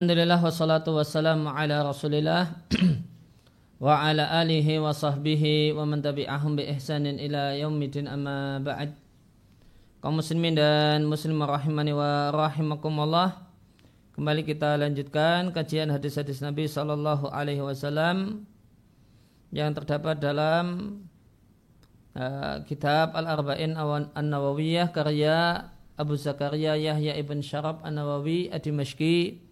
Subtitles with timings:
[0.00, 2.56] Alhamdulillah wassalatu wassalamu ala rasulillah
[3.84, 8.96] wa ala alihi wa sahbihi wa man tabi'ahum bi ihsanin ila yaumidin amma ba'd.
[10.00, 13.44] Kaum muslimin dan muslimah rahimani wa rahimakumullah
[14.16, 18.48] kembali kita lanjutkan kajian hadis-hadis Nabi sallallahu alaihi wasallam
[19.52, 20.96] yang terdapat dalam
[22.16, 23.76] uh, kitab Al-Arba'in
[24.16, 25.68] An-Nawawiyah karya
[26.00, 29.49] Abu Zakaria Yahya ibn Syarab An-Nawawi Ad-Dimashqi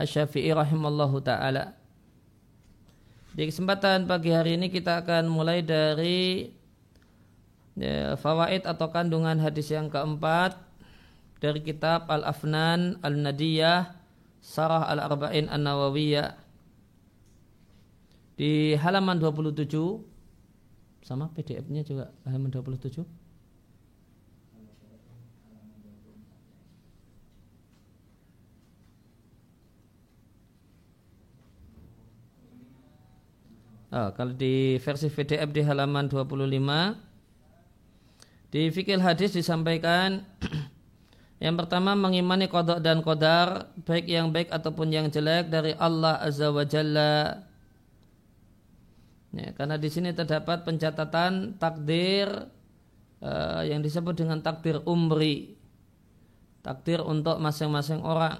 [0.00, 1.76] Asy-Syafi'i rahimallahu taala.
[3.36, 6.48] Di kesempatan pagi hari ini kita akan mulai dari
[7.76, 10.56] ya, fawaid atau kandungan hadis yang keempat
[11.38, 13.92] dari kitab Al-Afnan Al-Nadiyah
[14.40, 16.32] Sarah Al-Arba'in An-Nawawiyah
[18.40, 19.68] di halaman 27
[21.04, 23.19] sama PDF-nya juga halaman 27
[33.90, 37.10] Oh, kalau di versi PDF di halaman 25
[38.54, 40.22] di fikih hadis disampaikan
[41.42, 46.54] yang pertama mengimani kodok dan kodar baik yang baik ataupun yang jelek dari Allah Azza
[46.54, 47.46] wa Jalla.
[49.34, 52.46] Ya, karena di sini terdapat pencatatan takdir
[53.22, 55.58] uh, yang disebut dengan takdir umri.
[56.62, 58.38] Takdir untuk masing-masing orang.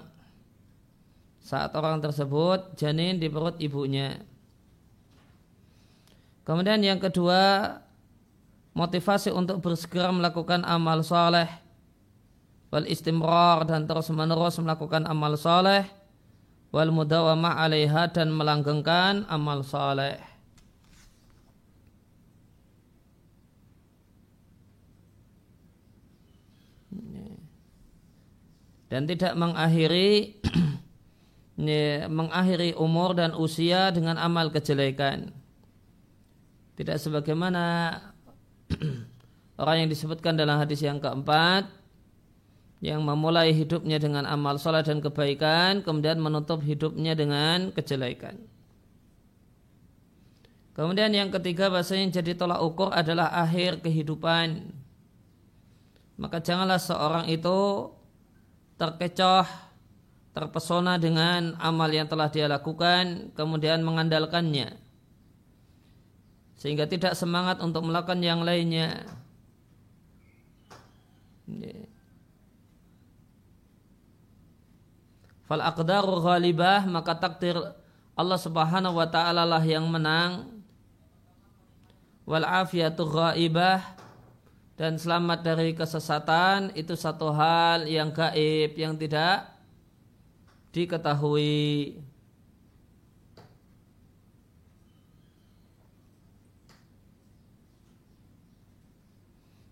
[1.43, 4.30] Saat orang tersebut janin di perut ibunya.
[6.41, 7.77] Kemudian yang kedua,
[8.73, 11.45] motivasi untuk bersegera melakukan amal soleh,
[12.73, 15.85] wal istimrar dan terus menerus melakukan amal soleh,
[16.73, 20.17] wal mudawamah alaiha dan melanggengkan amal soleh.
[28.91, 30.41] Dan tidak mengakhiri
[32.11, 35.40] mengakhiri umur dan usia dengan amal kejelekan.
[36.75, 37.93] Tidak sebagaimana
[39.61, 41.67] orang yang disebutkan dalam hadis yang keempat
[42.81, 48.41] yang memulai hidupnya dengan amal salat dan kebaikan kemudian menutup hidupnya dengan kejelekan.
[50.71, 54.71] Kemudian yang ketiga bahasanya jadi tolak ukur adalah akhir kehidupan.
[56.17, 57.91] Maka janganlah seorang itu
[58.79, 59.45] terkecoh,
[60.31, 64.79] terpesona dengan amal yang telah dia lakukan, kemudian mengandalkannya
[66.61, 69.01] sehingga tidak semangat untuk melakukan yang lainnya.
[75.49, 77.57] Fal aqdaru ghalibah maka takdir
[78.13, 80.61] Allah Subhanahu wa taala lah yang menang.
[82.29, 83.97] Wal afiyatu ghaibah
[84.77, 89.49] dan selamat dari kesesatan itu satu hal yang gaib yang tidak
[90.69, 91.97] diketahui.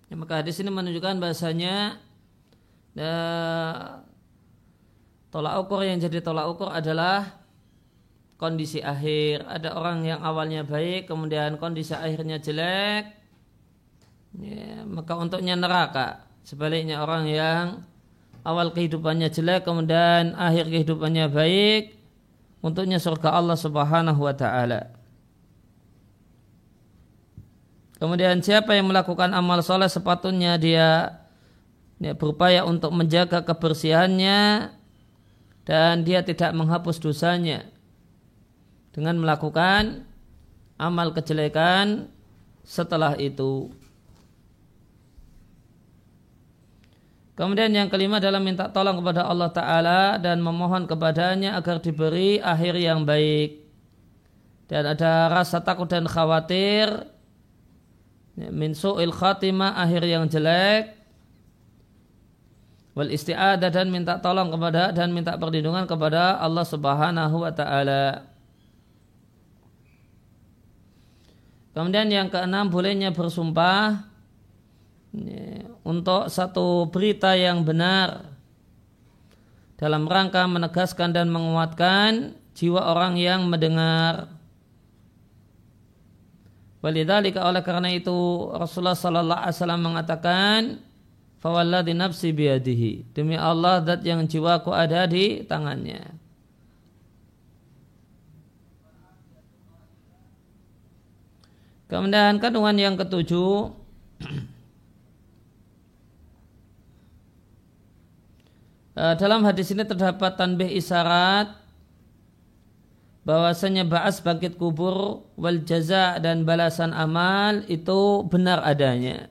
[0.09, 2.01] Ya, maka hadis ini menunjukkan bahasanya
[2.97, 3.15] ya,
[5.29, 7.45] tolak ukur yang jadi tolak ukur adalah
[8.41, 9.45] kondisi akhir.
[9.45, 13.13] Ada orang yang awalnya baik, kemudian kondisi akhirnya jelek,
[14.41, 16.25] ya, maka untuknya neraka.
[16.41, 17.85] Sebaliknya orang yang
[18.41, 21.93] awal kehidupannya jelek, kemudian akhir kehidupannya baik,
[22.65, 24.98] untuknya surga Allah Subhanahu wa Ta'ala.
[27.99, 31.19] Kemudian siapa yang melakukan amal soleh sepatutnya dia,
[31.99, 34.71] dia berupaya untuk menjaga kebersihannya
[35.67, 37.67] dan dia tidak menghapus dosanya
[38.95, 40.07] dengan melakukan
[40.79, 42.07] amal kejelekan
[42.63, 43.67] setelah itu.
[47.35, 52.75] Kemudian yang kelima adalah minta tolong kepada Allah Ta'ala dan memohon kepadanya agar diberi akhir
[52.79, 53.63] yang baik.
[54.67, 56.91] Dan ada rasa takut dan khawatir
[58.47, 60.95] min su'il khatimah akhir yang jelek
[62.95, 68.27] wal isti'adah dan minta tolong kepada dan minta perlindungan kepada Allah Subhanahu wa taala.
[71.75, 74.03] Kemudian yang keenam bolehnya bersumpah
[75.15, 78.35] ya, untuk satu berita yang benar
[79.79, 84.38] dalam rangka menegaskan dan menguatkan jiwa orang yang mendengar.
[86.79, 88.15] Walidhalika oleh karena itu
[88.55, 90.79] Rasulullah sallallahu alaihi wasallam mengatakan
[91.43, 96.15] fawalladhi nafsi biyadihi demi Allah zat yang jiwaku ada di tangannya.
[101.91, 103.75] Kemudian kandungan yang ketujuh
[109.03, 111.58] eh, dalam hadis ini terdapat tanbih isyarat
[113.29, 119.29] bahwasanya ba'as bangkit kubur wal jaza dan balasan amal itu benar adanya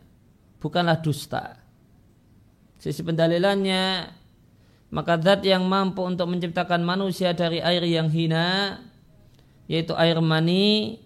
[0.62, 1.58] bukanlah dusta
[2.78, 4.14] sisi pendalilannya
[4.94, 8.78] maka zat yang mampu untuk menciptakan manusia dari air yang hina
[9.66, 11.02] yaitu air mani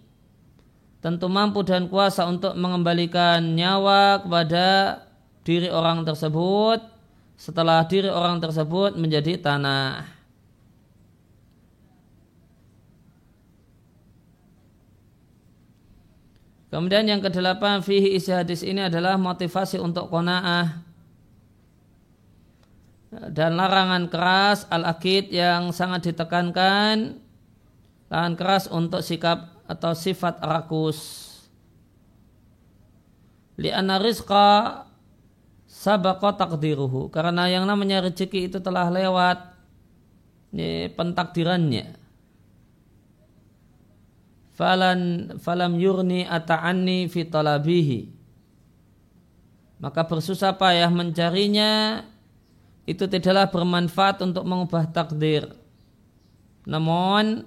[1.00, 5.00] tentu mampu dan kuasa untuk mengembalikan nyawa kepada
[5.48, 6.92] diri orang tersebut
[7.40, 10.21] setelah diri orang tersebut menjadi tanah.
[16.72, 20.80] Kemudian yang kedelapan fihi isi hadis ini adalah motivasi untuk kona'ah
[23.28, 27.20] dan larangan keras al-akid yang sangat ditekankan
[28.08, 31.28] larangan keras untuk sikap atau sifat rakus.
[33.60, 34.88] Li'anna rizqa
[35.68, 39.52] sabaqa takdiruhu karena yang namanya rezeki itu telah lewat
[40.56, 42.01] ini pentakdirannya
[44.52, 48.00] falan falam yurni ata'anni fi talabihi.
[49.82, 52.04] Maka bersusah payah mencarinya
[52.86, 55.50] itu tidaklah bermanfaat untuk mengubah takdir.
[56.62, 57.42] Namun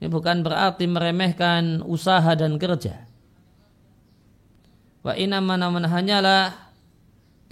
[0.00, 3.04] ini bukan berarti meremehkan usaha dan kerja.
[5.04, 6.72] Wa inama namun hanyalah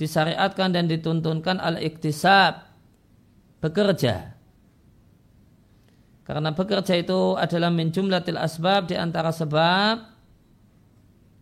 [0.01, 2.65] disyariatkan dan dituntunkan al-iktisab
[3.61, 4.32] bekerja
[6.33, 10.01] karena bekerja itu adalah min jumlatil asbab di antara sebab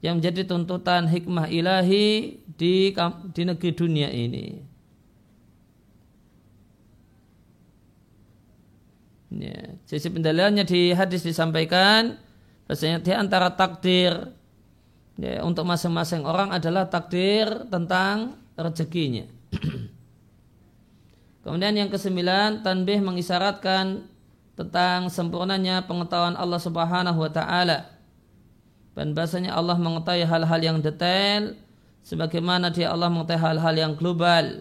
[0.02, 2.90] yang menjadi tuntutan hikmah ilahi di
[3.30, 4.66] di negeri dunia ini.
[9.30, 12.18] Ya, sisi pendalilannya di hadis disampaikan
[12.66, 14.34] bahasanya di antara takdir
[15.14, 19.30] ya, untuk masing-masing orang adalah takdir tentang rezekinya.
[21.46, 24.04] Kemudian yang kesembilan, tanbih mengisyaratkan
[24.60, 27.88] tentang sempurnanya pengetahuan Allah Subhanahu wa taala.
[28.92, 31.56] Dan bahasanya Allah mengetahui hal-hal yang detail
[32.04, 34.60] sebagaimana dia Allah mengetahui hal-hal yang global,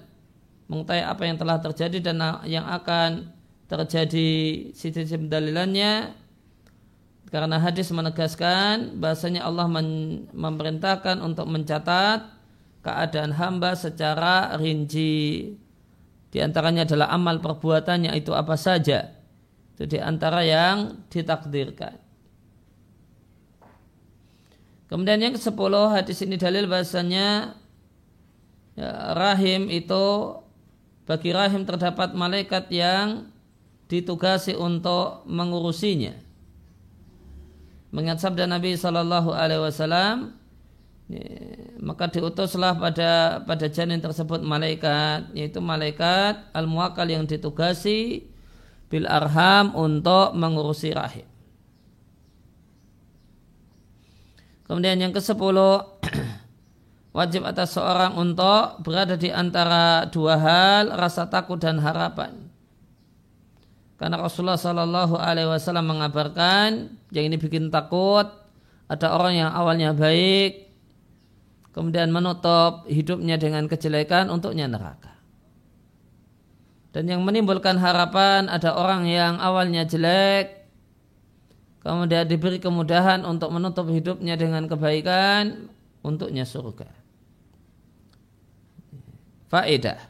[0.71, 3.27] mengetahui apa yang telah terjadi dan yang akan
[3.67, 4.29] terjadi
[4.71, 6.15] sisi-sisi dalilannya
[7.27, 9.67] karena hadis menegaskan bahasanya Allah
[10.33, 12.25] memerintahkan untuk mencatat
[12.81, 15.53] keadaan hamba secara rinci.
[16.29, 19.18] Di antaranya adalah amal perbuatannya itu apa saja.
[19.79, 21.95] Itu di antara yang ditakdirkan.
[24.91, 27.55] Kemudian yang ke-10 hadis ini dalil bahasanya
[28.75, 30.35] ya, rahim itu
[31.07, 33.31] bagi rahim terdapat malaikat yang
[33.87, 36.11] ditugasi untuk mengurusinya.
[37.95, 40.37] Mengingat sabda Nabi Shallallahu Alaihi Wasallam,
[41.81, 48.28] maka diutuslah pada pada janin tersebut malaikat yaitu malaikat al muakal yang ditugasi
[48.89, 51.29] bil arham untuk mengurusi rahim.
[54.65, 55.81] Kemudian yang ke sepuluh
[57.17, 62.49] wajib atas seorang untuk berada di antara dua hal rasa takut dan harapan.
[63.97, 68.29] Karena Rasulullah Shallallahu Alaihi Wasallam mengabarkan yang ini bikin takut
[68.87, 70.71] ada orang yang awalnya baik
[71.75, 75.18] kemudian menutup hidupnya dengan kejelekan untuknya neraka.
[76.89, 80.65] Dan yang menimbulkan harapan ada orang yang awalnya jelek,
[81.85, 85.69] kemudian diberi kemudahan untuk menutup hidupnya dengan kebaikan,
[86.01, 86.89] untuknya surga.
[89.49, 90.01] Faedah.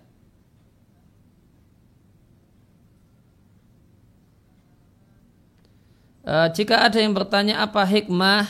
[6.23, 8.47] E, jika ada yang bertanya apa hikmah,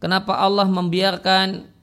[0.00, 1.73] kenapa Allah membiarkan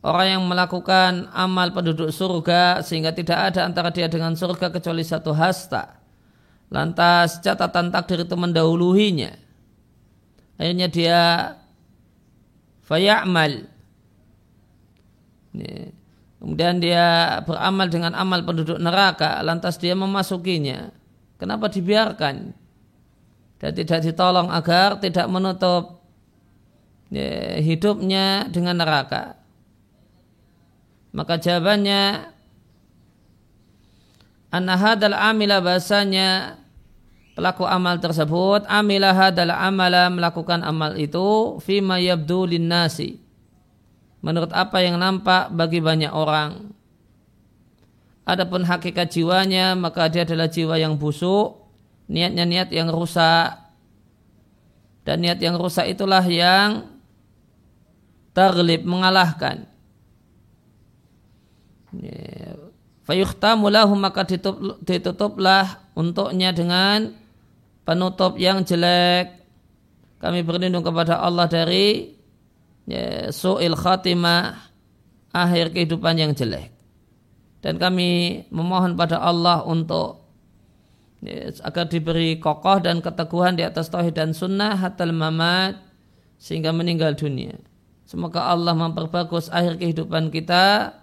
[0.00, 5.32] orang yang melakukan amal penduduk surga sehingga tidak ada antara dia dengan surga kecuali satu
[5.36, 6.00] hasta.
[6.70, 9.34] Lantas catatan takdir itu mendahuluinya.
[10.60, 11.20] Akhirnya dia
[12.86, 13.66] fayamal.
[16.40, 20.94] Kemudian dia beramal dengan amal penduduk neraka, lantas dia memasukinya.
[21.36, 22.54] Kenapa dibiarkan?
[23.60, 26.00] Dan tidak ditolong agar tidak menutup
[27.60, 29.39] hidupnya dengan neraka.
[31.10, 32.30] Maka jawabannya
[34.54, 36.58] anna hadal amila bahasanya
[37.34, 43.18] pelaku amal tersebut amila hadal amala melakukan amal itu fima yabdu nasi
[44.20, 46.76] menurut apa yang nampak bagi banyak orang.
[48.28, 51.58] Adapun hakikat jiwanya maka dia adalah jiwa yang busuk
[52.06, 53.58] niatnya niat yang rusak.
[55.00, 56.86] Dan niat yang rusak itulah yang
[58.36, 59.69] terlip mengalahkan
[63.04, 67.10] Fayukhtamu lahu maka ditutup, ditutuplah untuknya dengan
[67.82, 69.34] penutup yang jelek.
[70.22, 72.14] Kami berlindung kepada Allah dari
[72.86, 74.54] ya, su'il khatimah
[75.34, 76.70] akhir kehidupan yang jelek.
[77.60, 80.22] Dan kami memohon pada Allah untuk
[81.24, 85.82] ya, agar diberi kokoh dan keteguhan di atas tauhid dan sunnah hatal mamat
[86.38, 87.58] sehingga meninggal dunia.
[88.06, 90.94] Semoga Allah memperbagus akhir kehidupan kita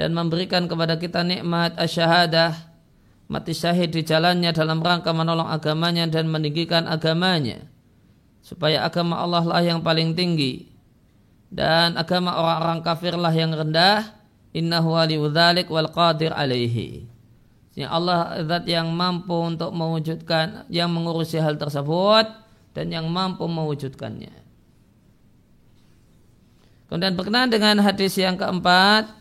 [0.00, 2.56] dan memberikan kepada kita nikmat asyahadah
[3.28, 7.68] mati syahid di jalannya dalam rangka menolong agamanya dan meninggikan agamanya.
[8.40, 10.72] Supaya agama Allah lah yang paling tinggi.
[11.52, 14.16] Dan agama orang-orang kafir lah yang rendah.
[14.56, 17.04] Innahu waliyudzalik wal alaihi.
[17.76, 22.26] Ya Allah zat yang mampu untuk mewujudkan yang mengurusi hal tersebut
[22.72, 24.32] dan yang mampu mewujudkannya.
[26.88, 29.19] Kemudian berkenaan dengan hadis yang keempat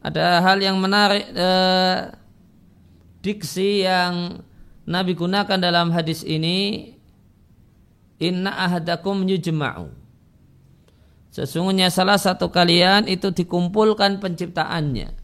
[0.00, 1.98] ada hal yang menarik eh,
[3.20, 4.40] diksi yang
[4.88, 6.90] Nabi gunakan dalam hadis ini
[8.16, 9.92] inna ahadakum yujma'u.
[11.30, 15.14] Sesungguhnya salah satu kalian itu dikumpulkan penciptaannya.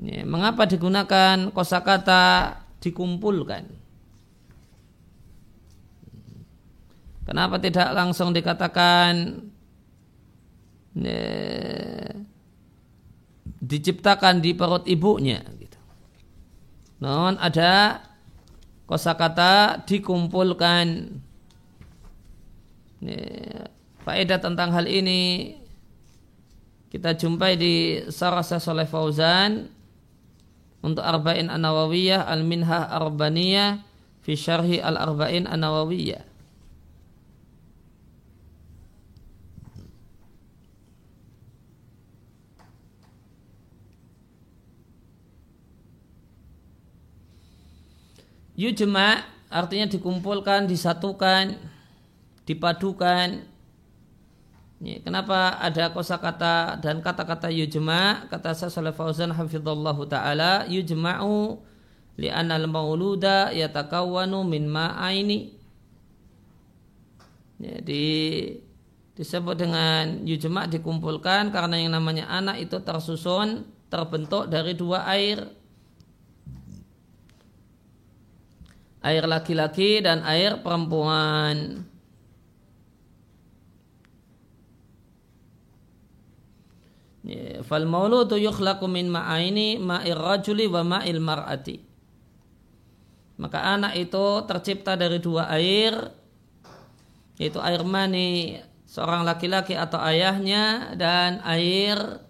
[0.00, 3.68] Ini, mengapa digunakan kosakata dikumpulkan?
[7.22, 9.44] Kenapa tidak langsung dikatakan
[13.62, 15.38] diciptakan di perut ibunya
[17.02, 17.98] namun ada
[18.86, 21.10] kosakata dikumpulkan.
[23.02, 23.18] Ini,
[24.06, 25.50] faedah tentang hal ini
[26.94, 29.66] kita jumpai di Sarasa Soleh Fauzan
[30.78, 33.82] untuk Arba'in An-Nawawiyah Al-Minhah Arbaniyah
[34.22, 34.38] fi
[34.78, 36.22] Al-Arba'in An-Nawawiyah.
[48.52, 51.56] Yujma artinya dikumpulkan, disatukan,
[52.44, 53.48] dipadukan.
[54.82, 58.26] Kenapa ada kosakata dan kata-kata yujma?
[58.26, 61.62] Kata Salih Fauzan hafizallahu taala, yujma'u
[62.18, 65.54] li'anna al-mauluda yatakawwanu min ma'aini.
[67.62, 68.10] Jadi
[69.14, 75.46] disebut dengan yujma dikumpulkan karena yang namanya anak itu tersusun terbentuk dari dua air
[79.02, 81.86] air laki-laki dan air perempuan.
[87.62, 91.78] Fal mauludu yukhlaqu min ma'aini ma'ir rajuli wa ma'il mar'ati.
[93.38, 95.94] Maka anak itu tercipta dari dua air
[97.40, 102.22] yaitu air mani seorang laki-laki atau ayahnya dan air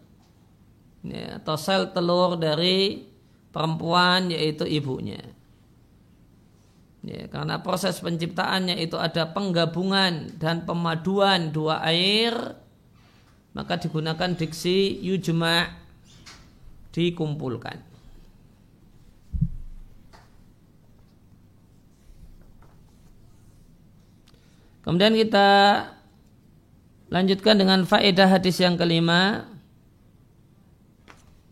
[1.04, 3.08] ya, atau sel telur dari
[3.50, 5.20] perempuan yaitu ibunya.
[7.02, 12.30] Ya, karena proses penciptaannya itu ada penggabungan dan pemaduan dua air,
[13.58, 15.66] maka digunakan diksi yujma
[16.94, 17.82] dikumpulkan.
[24.86, 25.48] Kemudian kita
[27.10, 29.50] lanjutkan dengan faedah hadis yang kelima.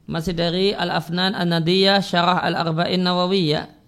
[0.06, 3.79] Masih dari Al-Afnan An-Nadiyah Syarah Al-Arba'in Nawawiyah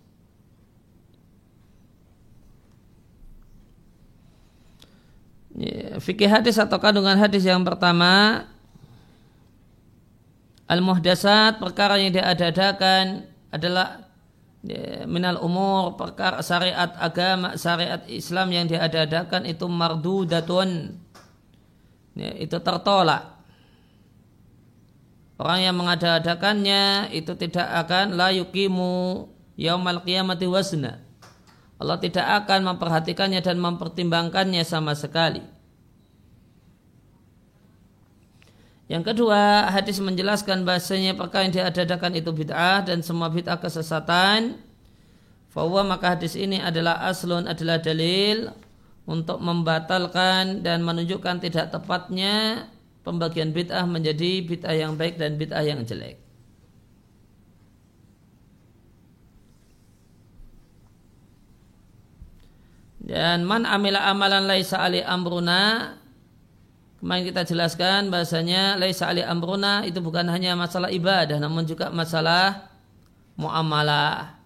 [5.52, 8.44] Ya, fikih hadis atau kandungan hadis yang pertama
[10.64, 14.08] al-muhdasat perkara yang diadakan adalah
[14.64, 20.96] ya, minal umur perkara syariat agama syariat Islam yang diadakan itu mardudatun.
[22.16, 23.44] Ya, itu tertolak.
[25.36, 29.28] Orang yang mengadakannya itu tidak akan la yukimu
[29.60, 31.11] yaumal qiyamati wasna
[31.82, 35.42] Allah tidak akan memperhatikannya dan mempertimbangkannya sama sekali.
[38.86, 44.62] Yang kedua, hadis menjelaskan bahasanya perkara yang diadakan itu bid'ah dan semua bid'ah kesesatan.
[45.52, 48.54] Bahwa maka hadis ini adalah aslun adalah dalil
[49.04, 52.68] untuk membatalkan dan menunjukkan tidak tepatnya
[53.02, 56.22] pembagian bid'ah menjadi bid'ah yang baik dan bid'ah yang jelek.
[63.02, 65.98] Dan man amila amalan laisa ali amruna
[67.02, 72.70] Kemarin kita jelaskan bahasanya laisa ali amruna itu bukan hanya masalah ibadah namun juga masalah
[73.34, 74.38] muamalah.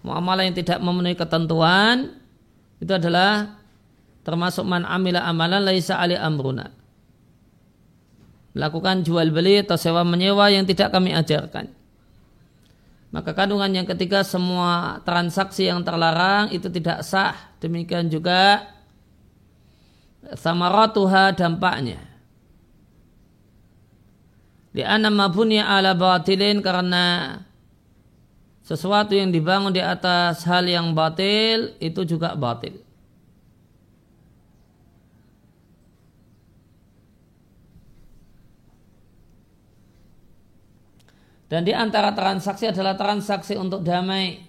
[0.00, 2.16] Muamalah yang tidak memenuhi ketentuan
[2.80, 3.52] itu adalah
[4.24, 6.72] termasuk man amila amalan laisa ali amruna.
[8.56, 11.68] Melakukan jual beli atau sewa menyewa yang tidak kami ajarkan.
[13.16, 17.32] Maka kandungan yang ketiga semua transaksi yang terlarang itu tidak sah.
[17.64, 18.68] Demikian juga
[20.36, 21.96] samaratuha dampaknya.
[24.76, 27.40] Di anam mabunya ala batilin karena
[28.60, 32.85] sesuatu yang dibangun di atas hal yang batil itu juga batil.
[41.56, 44.44] Dan di antara transaksi adalah transaksi untuk damai.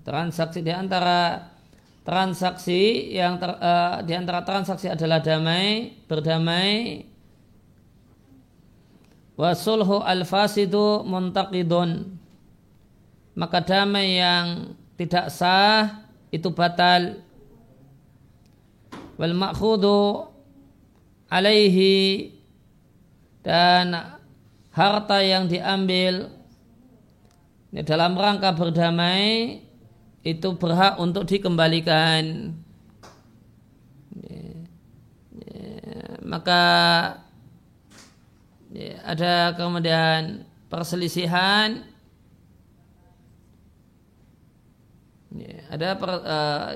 [0.00, 1.52] Transaksi di antara
[2.00, 7.04] transaksi yang ter, uh, di antara transaksi adalah damai, berdamai.
[9.36, 12.08] Wasulhu al-fasidu muntaqidun.
[13.36, 17.20] Maka damai yang tidak sah itu batal
[19.14, 20.26] wal ma'khudu
[21.30, 22.34] alaihi
[23.44, 24.18] dan
[24.74, 26.30] harta yang diambil.
[27.74, 29.58] Dalam rangka berdamai
[30.22, 32.54] itu berhak untuk dikembalikan.
[36.22, 36.62] Maka
[39.04, 41.82] ada kemudian perselisihan.
[45.70, 46.70] Ada per, uh,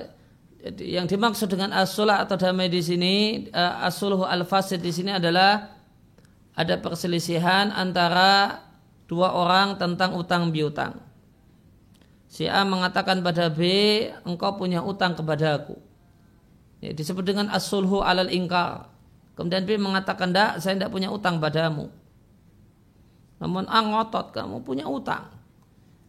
[0.59, 5.71] yang dimaksud dengan as-sulah atau damai di sini uh, as-sulhu al-fasid di sini adalah
[6.51, 8.59] ada perselisihan antara
[9.07, 10.99] dua orang tentang utang piutang.
[12.29, 13.63] Si A mengatakan pada B,
[14.27, 15.79] engkau punya utang kepada aku.
[16.83, 18.85] Ya, disebut dengan as-sulhu alal ingkar.
[19.33, 21.89] Kemudian B mengatakan, tidak, saya tidak punya utang padamu.
[23.39, 25.31] Namun A ngotot, kamu punya utang.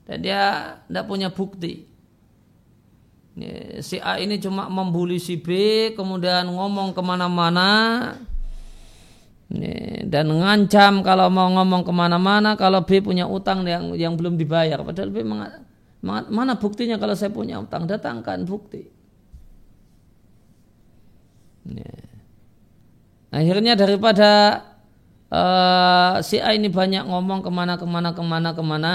[0.04, 1.89] Dan dia tidak punya bukti
[3.80, 5.50] si A ini cuma membuli si B,
[5.94, 7.70] kemudian ngomong ke mana-mana,
[10.06, 14.78] dan ngancam kalau mau ngomong ke mana-mana, kalau B punya utang yang yang belum dibayar.
[14.82, 15.26] Padahal B
[16.02, 17.84] mana buktinya kalau saya punya utang?
[17.88, 18.88] Datangkan bukti.
[23.30, 24.62] Akhirnya daripada
[25.30, 28.94] uh, si A ini banyak ngomong ke mana ke mana ke mana ke mana,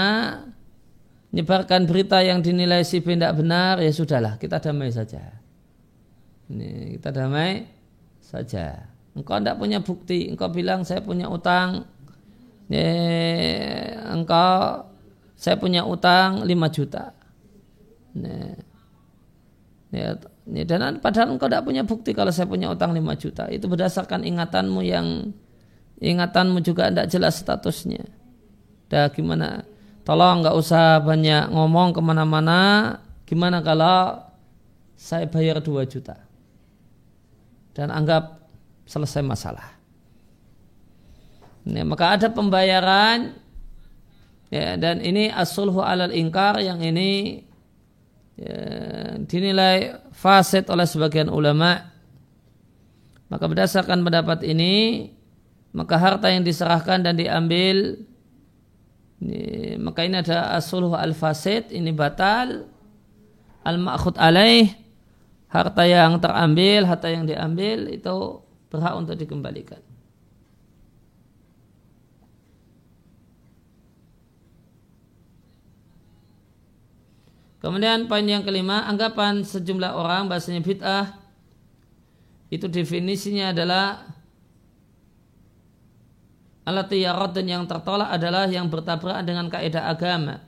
[1.36, 5.36] menyebarkan berita yang dinilai si B tidak benar, ya sudahlah, kita damai saja.
[6.48, 7.68] Ini kita damai
[8.24, 8.88] saja.
[9.12, 11.84] Engkau tidak punya bukti, engkau bilang saya punya utang,
[12.72, 12.88] ya,
[14.16, 14.88] engkau
[15.36, 17.12] saya punya utang 5 juta.
[19.92, 20.16] Ya,
[20.48, 23.44] ya, dan padahal engkau tidak punya bukti kalau saya punya utang 5 juta.
[23.52, 25.36] Itu berdasarkan ingatanmu yang
[26.00, 28.08] ingatanmu juga tidak jelas statusnya.
[28.88, 29.75] Dah gimana?
[30.06, 32.60] Tolong nggak usah banyak ngomong ke mana-mana.
[33.26, 34.22] Gimana kalau
[34.94, 36.22] saya bayar 2 juta?
[37.74, 38.46] Dan anggap
[38.86, 39.74] selesai masalah.
[41.66, 43.34] Ya, maka ada pembayaran
[44.54, 47.42] ya, dan ini asulhu alal ingkar yang ini
[48.38, 51.90] ya, dinilai fasid oleh sebagian ulama.
[53.26, 55.10] Maka berdasarkan pendapat ini
[55.74, 58.06] maka harta yang diserahkan dan diambil
[59.22, 62.68] ini, maka ini ada asuluh al-fasid, ini batal.
[63.66, 64.70] Al-ma'khud alaih,
[65.50, 69.82] harta yang terambil, harta yang diambil itu berhak untuk dikembalikan.
[77.58, 81.18] Kemudian poin yang kelima, anggapan sejumlah orang bahasanya bid'ah
[82.46, 84.06] itu definisinya adalah
[86.66, 90.42] Alati dan yang tertolak adalah yang bertabrakan dengan kaidah agama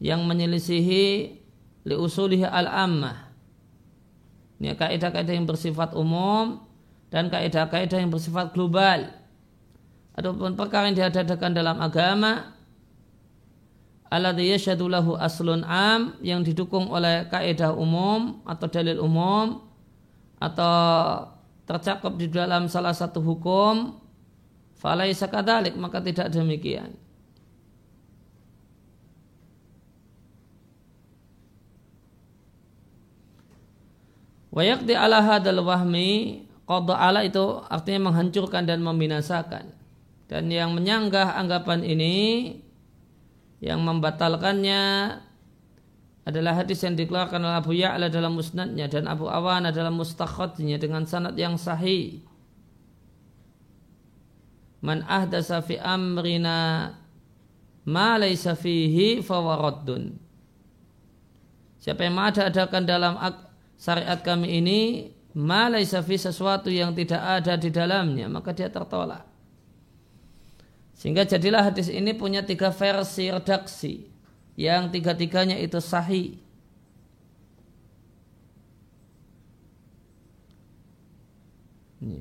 [0.00, 1.36] yang menyelisihi
[1.84, 3.28] li usulihi al-ammah.
[4.56, 6.64] Ini kaidah-kaidah yang bersifat umum
[7.12, 9.12] dan kaidah-kaidah yang bersifat global.
[10.16, 12.56] Adapun perkara yang diadakan dalam agama
[14.08, 19.60] alladhi yashhadu lahu aslun am yang didukung oleh kaidah umum atau dalil umum
[20.40, 20.72] atau
[21.68, 24.00] tercakup di dalam salah satu hukum
[24.80, 26.96] Falaisa kadalik maka tidak demikian.
[34.50, 39.74] Wayakti ala hadal wahmi Qadha ala itu artinya menghancurkan dan membinasakan.
[40.30, 42.14] Dan yang menyanggah anggapan ini
[43.58, 45.18] yang membatalkannya
[46.22, 51.02] adalah hadis yang dikeluarkan oleh Abu Ya'la dalam musnadnya dan Abu Awana dalam mustakhadnya dengan
[51.10, 52.22] sanad yang sahih
[54.80, 56.92] man ahdasa fi amrina
[57.84, 60.16] ma laysa fihi fawaraddun.
[61.80, 63.16] Siapa yang ada-adakan dalam
[63.80, 64.80] syariat kami ini
[65.32, 69.24] malaisa fi sesuatu yang tidak ada di dalamnya maka dia tertolak.
[71.00, 74.04] Sehingga jadilah hadis ini punya tiga versi redaksi.
[74.60, 76.36] Yang tiga-tiganya itu sahih.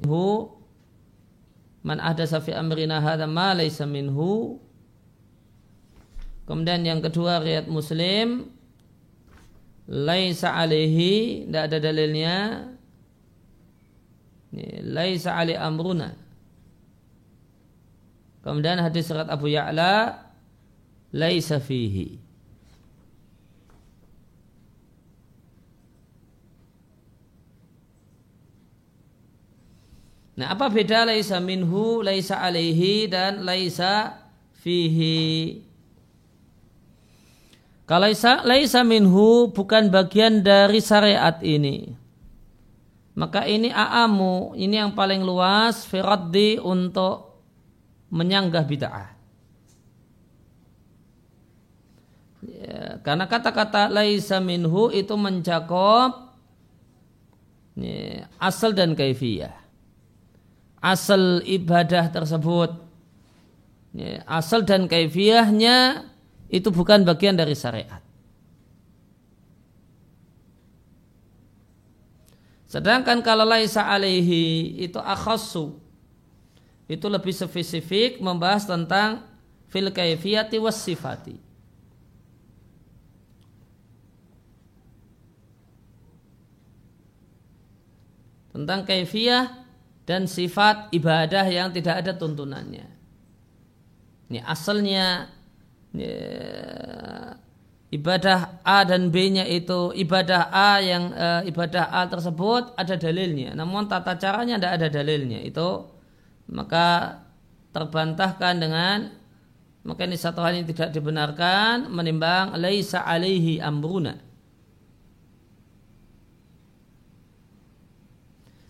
[0.07, 0.58] Hu
[1.89, 4.61] man ada safi amrina hadha ma laysa minhu.
[6.45, 8.45] Kemudian yang kedua riat muslim
[9.89, 12.37] laisa alaihi tidak ada dalilnya.
[14.85, 16.13] Laisa ali amruna.
[18.45, 20.25] Kemudian hadis surat Abu Ya'la
[21.09, 22.28] laisa fihi
[30.39, 34.23] Nah, apa beda laisa minhu, laisa alaihi dan laisa
[34.63, 35.59] fihi?
[37.83, 41.91] Kalau laisa, laisa minhu bukan bagian dari syariat ini.
[43.19, 47.35] Maka ini a'amu, ini yang paling luas firaddi untuk
[48.07, 49.09] menyanggah bid'ah.
[52.47, 56.31] Ya, karena kata-kata laisa minhu itu mencakup
[57.75, 59.58] ya, asal dan kaifiyah.
[60.79, 62.71] Asal ibadah tersebut,
[63.91, 66.07] ya, asal dan kaifiyahnya
[66.47, 67.99] itu bukan bagian dari syariat.
[72.69, 75.81] Sedangkan kalau laisa alaihi itu akhassu
[76.85, 79.25] itu lebih spesifik membahas tentang
[79.69, 81.37] fil kaifiyati was sifati.
[88.49, 89.68] Tentang kaifiyah
[90.09, 92.89] dan sifat ibadah yang tidak ada tuntunannya.
[94.33, 95.29] Ini asalnya
[95.93, 96.17] ya,
[97.93, 103.85] ibadah A dan B-nya itu ibadah A yang e, ibadah A tersebut ada dalilnya, namun
[103.85, 105.45] tata caranya tidak ada dalilnya.
[105.45, 105.93] Itu
[106.49, 107.21] maka
[107.69, 109.13] terbantahkan dengan
[109.85, 114.17] maka ini satu hal yang tidak dibenarkan menimbang laisa alaihi amruna.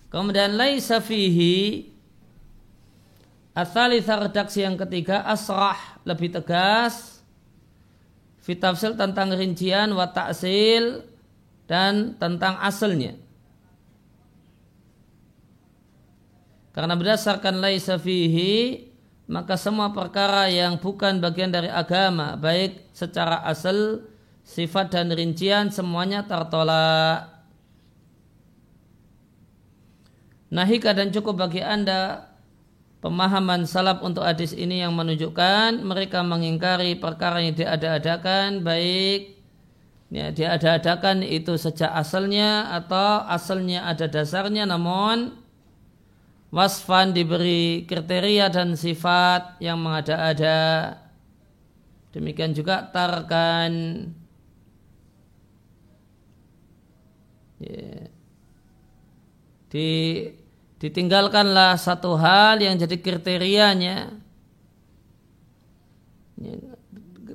[0.09, 1.89] Kemudian laisa fihi
[3.59, 7.19] Asali redaksi yang ketiga asrah lebih tegas
[8.39, 11.03] fitafsil tentang rincian wa ta'sil
[11.67, 13.19] dan tentang asalnya.
[16.71, 18.87] Karena berdasarkan laisa fihi
[19.27, 24.07] maka semua perkara yang bukan bagian dari agama baik secara asal
[24.47, 27.38] sifat dan rincian semuanya tertolak.
[30.49, 32.29] Nahika dan cukup bagi anda
[33.05, 39.39] pemahaman salaf untuk hadis ini yang menunjukkan mereka mengingkari perkara yang diada-adakan baik
[40.09, 45.37] ya, diada-adakan itu sejak asalnya atau asalnya ada dasarnya namun
[46.49, 50.97] wasfan diberi kriteria dan sifat yang mengada-ada.
[52.09, 53.71] Demikian juga tarkan.
[57.61, 58.09] Ya,
[59.69, 59.89] di
[60.79, 64.15] ditinggalkanlah satu hal yang jadi kriterianya.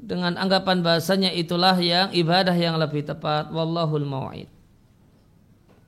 [0.05, 3.53] Dengan anggapan bahasanya itulah yang ibadah yang lebih tepat.
[3.53, 4.49] Wallahul mau'id.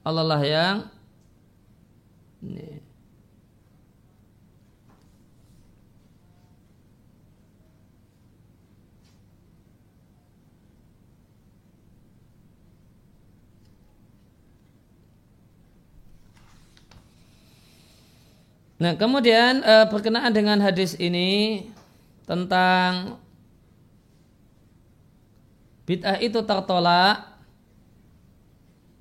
[0.07, 0.77] Allah lah yang
[2.45, 2.76] ini,
[18.77, 21.65] Nah kemudian e, berkenaan dengan hadis ini
[22.29, 23.17] tentang
[25.89, 27.37] bid'ah itu tertolak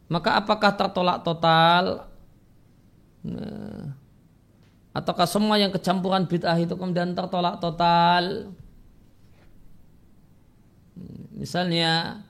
[0.06, 2.06] maka apakah tertolak total?
[3.26, 3.98] Nah,
[4.94, 8.54] ataukah semua yang kecampuran bid'ah itu kemudian tertolak total?
[11.36, 12.24] Misalnya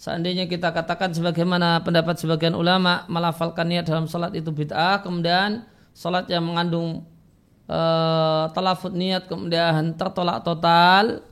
[0.00, 6.30] seandainya kita katakan sebagaimana pendapat sebagian ulama melafalkan niat dalam salat itu bid'ah kemudian salat
[6.30, 7.04] yang mengandung
[7.66, 11.26] uh, talafut niat kemudian tertolak total.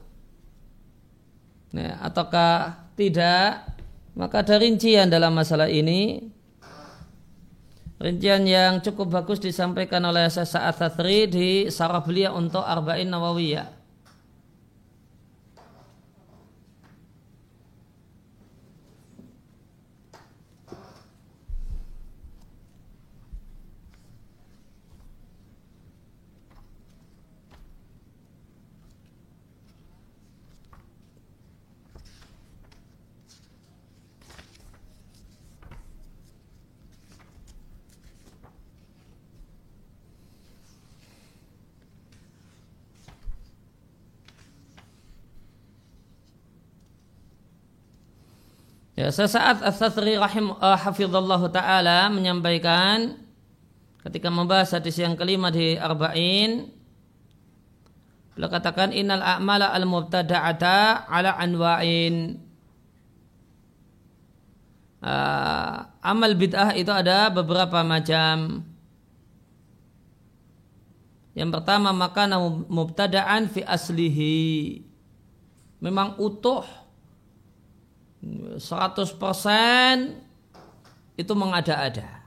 [1.73, 3.77] Ya, ataukah tidak?
[4.19, 6.27] Maka ada rincian dalam masalah ini.
[7.99, 13.78] Rincian yang cukup bagus disampaikan oleh Sa'ad Tathri di sarah beliau untuk Arba'in Nawawiyah
[48.99, 53.15] Ya, sesaat As-Sathri rahim uh, hafizallahu taala menyampaikan
[54.03, 56.67] ketika membahas hadis yang kelima di Arba'in
[58.35, 62.43] beliau katakan innal a'mala al-mubtada'ata ala anwa'in.
[64.99, 68.67] Uh, amal bid'ah itu ada beberapa macam.
[71.39, 72.27] Yang pertama maka
[72.67, 74.83] mubtada'an fi aslihi.
[75.79, 76.88] Memang utuh
[78.23, 79.19] 100%
[81.19, 82.19] itu mengada-ada.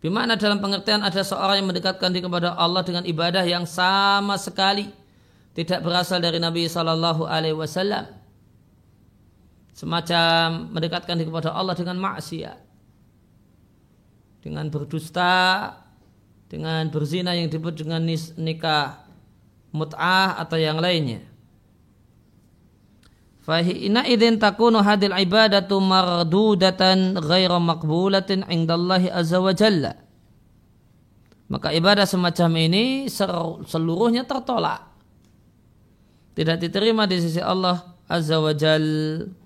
[0.00, 4.88] Bimana dalam pengertian ada seorang yang mendekatkan diri kepada Allah dengan ibadah yang sama sekali
[5.52, 8.08] tidak berasal dari Nabi Shallallahu Alaihi Wasallam.
[9.76, 12.58] Semacam mendekatkan diri kepada Allah dengan maksiat,
[14.40, 15.76] dengan berdusta,
[16.48, 18.00] dengan berzina yang disebut dengan
[18.40, 19.09] nikah
[19.70, 21.22] mut'ah atau yang lainnya.
[23.40, 29.96] Fahina idin takunu hadil ibadatu mardudatan ghaira maqbulatin indallahi azza wa jalla.
[31.50, 33.10] Maka ibadah semacam ini
[33.66, 34.86] seluruhnya tertolak.
[36.38, 39.39] Tidak diterima di sisi Allah azza wa jalla.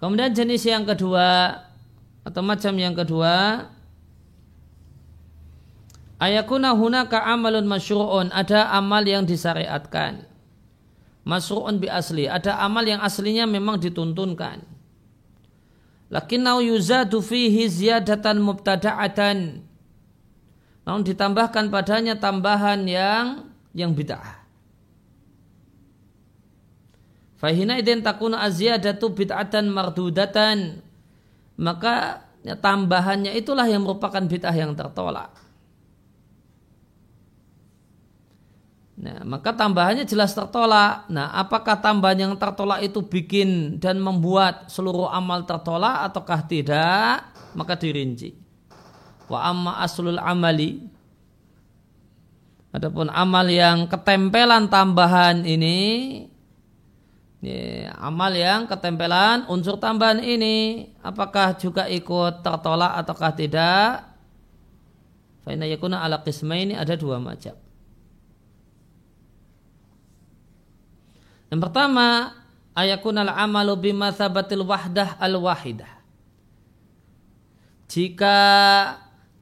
[0.00, 1.60] Kemudian jenis yang kedua
[2.24, 3.68] atau macam yang kedua
[6.16, 10.24] ayakuna hunaka amalun masyru'un ada amal yang disyariatkan.
[11.28, 14.64] Masyru'un bi asli ada amal yang aslinya memang dituntunkan.
[16.08, 19.60] Lakinnau yuzadu fihi ziyadatan mubtada'atan.
[20.88, 24.39] Namun ditambahkan padanya tambahan yang yang bid'ah
[27.40, 30.84] Fahina idin takuna aziyadatu bid'atan mardudatan.
[31.56, 35.32] Maka ya, tambahannya itulah yang merupakan bid'ah yang tertolak.
[39.00, 41.08] Nah, maka tambahannya jelas tertolak.
[41.08, 47.24] Nah, apakah tambahan yang tertolak itu bikin dan membuat seluruh amal tertolak ataukah tidak?
[47.56, 48.36] Maka dirinci.
[49.32, 50.84] Wa amma aslul amali.
[52.76, 56.28] Adapun amal yang ketempelan tambahan ini
[57.40, 64.10] ya, amal yang ketempelan unsur tambahan ini apakah juga ikut tertolak ataukah tidak?
[65.40, 66.20] Faina yakuna ala
[66.56, 67.56] ini ada dua macam.
[71.50, 72.38] Yang pertama
[72.78, 75.98] ayakun al amalu bimathabatil wahdah al wahidah
[77.90, 78.38] Jika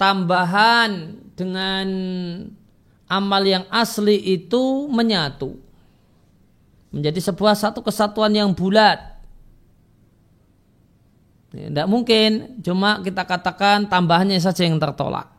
[0.00, 1.88] tambahan dengan
[3.04, 5.67] amal yang asli itu menyatu
[6.88, 9.18] menjadi sebuah satu kesatuan yang bulat.
[11.48, 15.32] Tidak ya, mungkin cuma kita katakan tambahannya saja yang tertolak.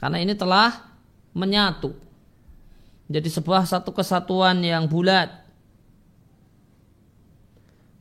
[0.00, 0.88] Karena ini telah
[1.36, 1.92] menyatu.
[3.06, 5.44] Menjadi sebuah satu kesatuan yang bulat.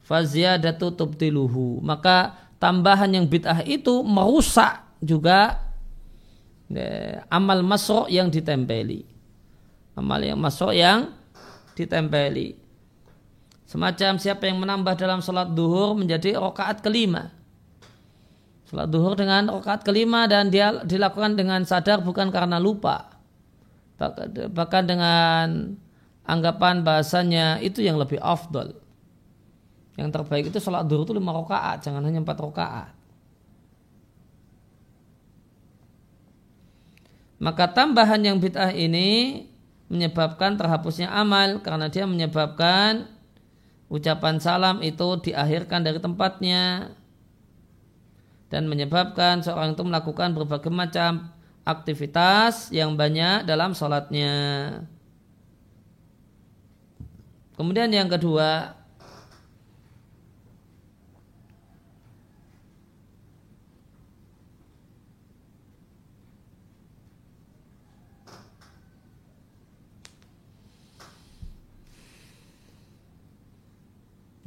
[0.07, 1.83] Faziyadatu tubtiluhu.
[1.83, 5.59] Maka tambahan yang bid'ah itu merusak juga
[6.71, 9.03] ya, amal masro yang ditempeli.
[9.99, 11.11] Amal yang masro yang
[11.77, 12.57] ditempeli.
[13.67, 17.31] Semacam siapa yang menambah dalam sholat duhur menjadi rokaat kelima.
[18.67, 23.15] Sholat duhur dengan rokaat kelima dan dia dilakukan dengan sadar bukan karena lupa.
[24.51, 25.75] Bahkan dengan
[26.27, 28.75] anggapan bahasanya itu yang lebih afdol.
[29.95, 32.91] Yang terbaik itu sholat duhur itu lima rokaat, jangan hanya empat rokaat.
[37.41, 39.49] Maka tambahan yang bid'ah ini
[39.91, 43.11] menyebabkan terhapusnya amal karena dia menyebabkan
[43.91, 46.95] ucapan salam itu diakhirkan dari tempatnya
[48.47, 51.35] dan menyebabkan seorang itu melakukan berbagai macam
[51.67, 54.31] aktivitas yang banyak dalam sholatnya.
[57.59, 58.80] Kemudian yang kedua,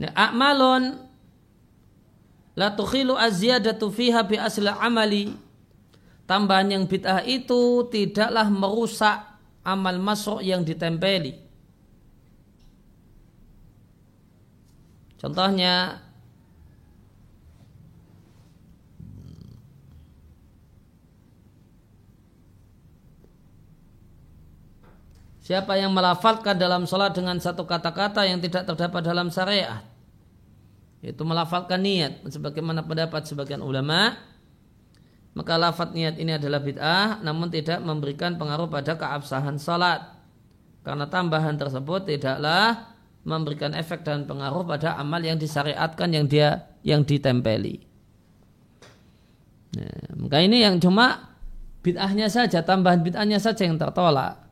[0.01, 0.99] A'malun
[2.59, 5.35] la tukhilu aziyadatu fiha bi asli amali.
[6.25, 11.37] Tambahan yang bid'ah itu tidaklah merusak amal masuk yang ditempeli.
[15.21, 16.01] Contohnya
[25.45, 29.85] Siapa yang melafalkan dalam sholat dengan satu kata-kata yang tidak terdapat dalam syariat.
[31.05, 34.17] yaitu melafalkan niat sebagaimana pendapat sebagian ulama
[35.37, 40.01] maka lafat niat ini adalah bid'ah namun tidak memberikan pengaruh pada keabsahan salat
[40.81, 47.01] karena tambahan tersebut tidaklah memberikan efek dan pengaruh pada amal yang disyariatkan yang dia yang
[47.03, 47.81] ditempeli.
[49.81, 51.33] Nah, maka ini yang cuma
[51.81, 54.44] bid'ahnya saja, tambahan bid'ahnya saja yang tertolak.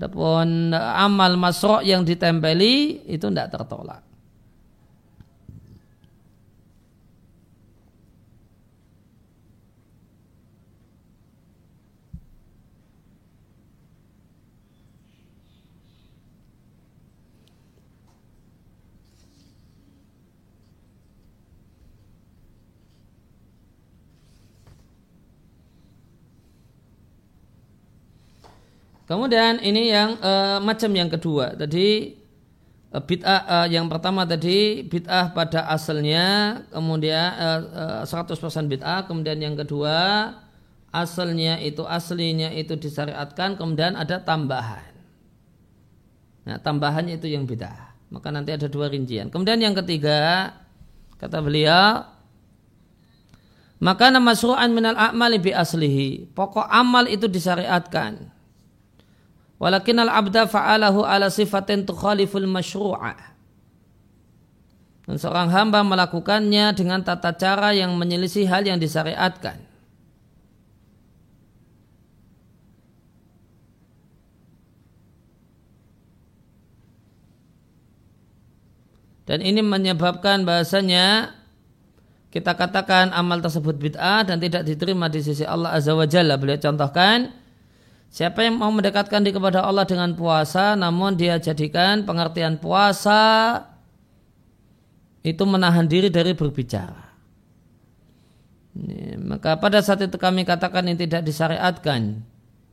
[0.00, 4.09] Adapun amal masrok yang ditempeli itu tidak tertolak.
[29.10, 31.58] Kemudian ini yang uh, macam yang kedua.
[31.58, 32.14] Tadi
[32.94, 38.38] uh, bid'ah uh, yang pertama tadi bid'ah pada asalnya, kemudian uh, uh, 100%
[38.70, 40.30] bid'ah, kemudian yang kedua
[40.94, 44.94] asalnya itu aslinya itu disyariatkan, kemudian ada tambahan.
[46.46, 47.90] Nah, tambahannya itu yang bid'ah.
[48.14, 49.26] Maka nanti ada dua rincian.
[49.26, 50.54] Kemudian yang ketiga
[51.18, 52.06] kata beliau
[53.82, 56.30] maka nama suruhan minal a'mali bi aslihi.
[56.30, 58.38] Pokok amal itu disyariatkan
[59.60, 63.36] Walakin al-abda fa'alahu ala sifatin tukhaliful masyru'ah.
[65.04, 69.68] Dan seorang hamba melakukannya dengan tata cara yang menyelisih hal yang disyariatkan.
[79.28, 81.36] Dan ini menyebabkan bahasanya
[82.32, 86.34] kita katakan amal tersebut bid'ah dan tidak diterima di sisi Allah Azza wa Jalla.
[86.34, 87.39] Beliau contohkan
[88.10, 93.62] Siapa yang mau mendekatkan diri kepada Allah dengan puasa namun dia jadikan pengertian puasa
[95.22, 97.06] itu menahan diri dari berbicara.
[99.22, 102.18] Maka pada saat itu kami katakan ini tidak disyariatkan.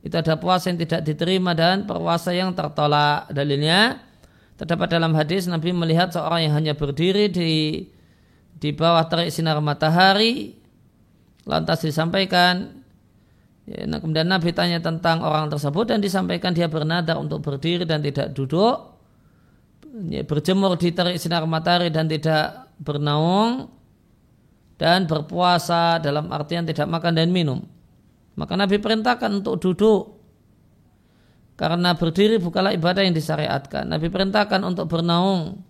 [0.02, 3.30] Itu ada puasa yang tidak diterima dan puasa yang tertolak.
[3.30, 4.02] Dalilnya
[4.58, 7.86] terdapat dalam hadis Nabi melihat seorang yang hanya berdiri di
[8.58, 10.58] di bawah terik sinar matahari
[11.46, 12.77] lantas disampaikan
[13.68, 18.00] Ya, nah kemudian Nabi tanya tentang orang tersebut dan disampaikan dia bernadar untuk berdiri dan
[18.00, 18.96] tidak duduk,
[20.08, 23.68] ya, berjemur di terik sinar matahari dan tidak bernaung,
[24.80, 27.60] dan berpuasa dalam artian tidak makan dan minum.
[28.38, 30.16] Maka Nabi perintahkan untuk duduk
[31.58, 33.90] karena berdiri bukanlah ibadah yang disyariatkan.
[33.90, 35.66] Nabi perintahkan untuk bernaung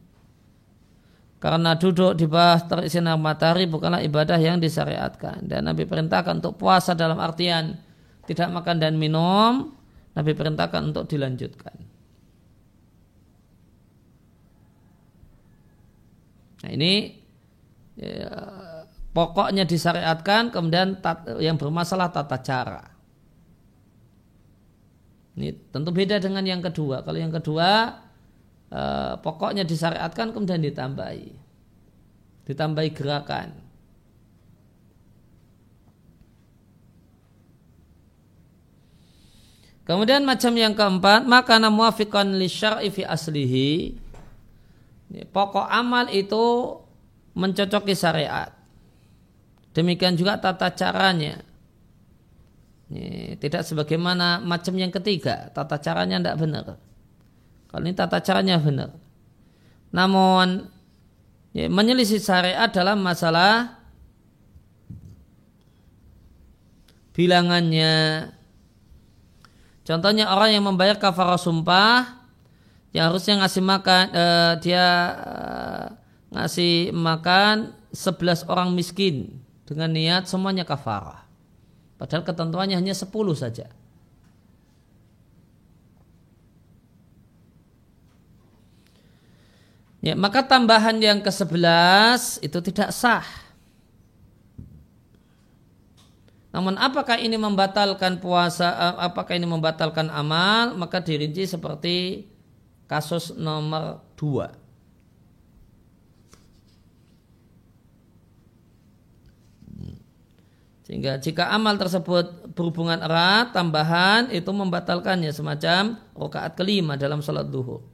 [1.39, 5.47] karena duduk di bawah terik sinar matahari bukanlah ibadah yang disyariatkan.
[5.47, 7.86] Dan Nabi perintahkan untuk puasa dalam artian
[8.27, 9.71] tidak makan dan minum,
[10.13, 11.77] Nabi perintahkan untuk dilanjutkan.
[16.67, 17.15] Nah ini
[17.95, 18.33] ya,
[19.15, 20.99] pokoknya disyariatkan, kemudian
[21.39, 22.83] yang bermasalah tata cara.
[25.37, 27.05] Ini tentu beda dengan yang kedua.
[27.05, 27.93] Kalau yang kedua
[28.73, 31.29] eh, pokoknya disyariatkan kemudian ditambahi,
[32.49, 33.66] ditambahi gerakan.
[39.87, 43.95] Kemudian macam yang keempat, maka muafiqan li syar'i fi aslihi.
[45.31, 46.75] Pokok amal itu
[47.31, 48.51] mencocoki syariat.
[49.71, 51.39] Demikian juga tata caranya.
[53.39, 56.65] Tidak sebagaimana macam yang ketiga, tata caranya tidak benar.
[57.71, 58.91] Kalau ini tata caranya benar.
[59.95, 60.67] Namun
[61.55, 63.79] ya, menyelisih syariat dalam masalah
[67.15, 68.27] bilangannya,
[69.87, 72.19] Contohnya orang yang membayar kafarah sumpah
[72.91, 75.85] yang harusnya ngasih makan eh, dia eh,
[76.35, 81.23] ngasih makan 11 orang miskin dengan niat semuanya kafarah.
[81.95, 83.71] Padahal ketentuannya hanya 10 saja.
[90.03, 93.25] Ya, maka tambahan yang ke-11 itu tidak sah.
[96.57, 102.25] Namun apakah ini membatalkan puasa, eh, apakah ini membatalkan amal, maka dirinci seperti
[102.89, 104.57] kasus nomor dua.
[110.89, 117.85] Sehingga jika amal tersebut berhubungan erat, tambahan itu membatalkannya semacam rakaat kelima dalam sholat duhur.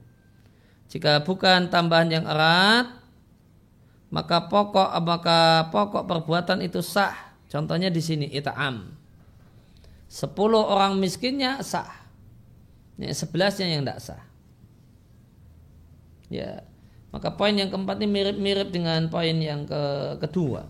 [0.88, 2.96] Jika bukan tambahan yang erat,
[4.08, 8.82] maka pokok maka pokok perbuatan itu sah Contohnya di sini ita'am.
[10.10, 11.86] Sepuluh orang miskinnya sah.
[12.98, 14.22] Ya, sebelasnya yang tidak sah.
[16.26, 16.66] Ya.
[17.14, 19.82] Maka poin yang keempat ini mirip-mirip dengan poin yang ke
[20.18, 20.66] kedua.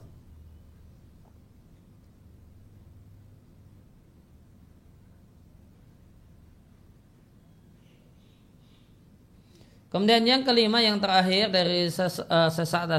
[9.88, 12.92] Kemudian yang kelima yang terakhir dari eh, sesaat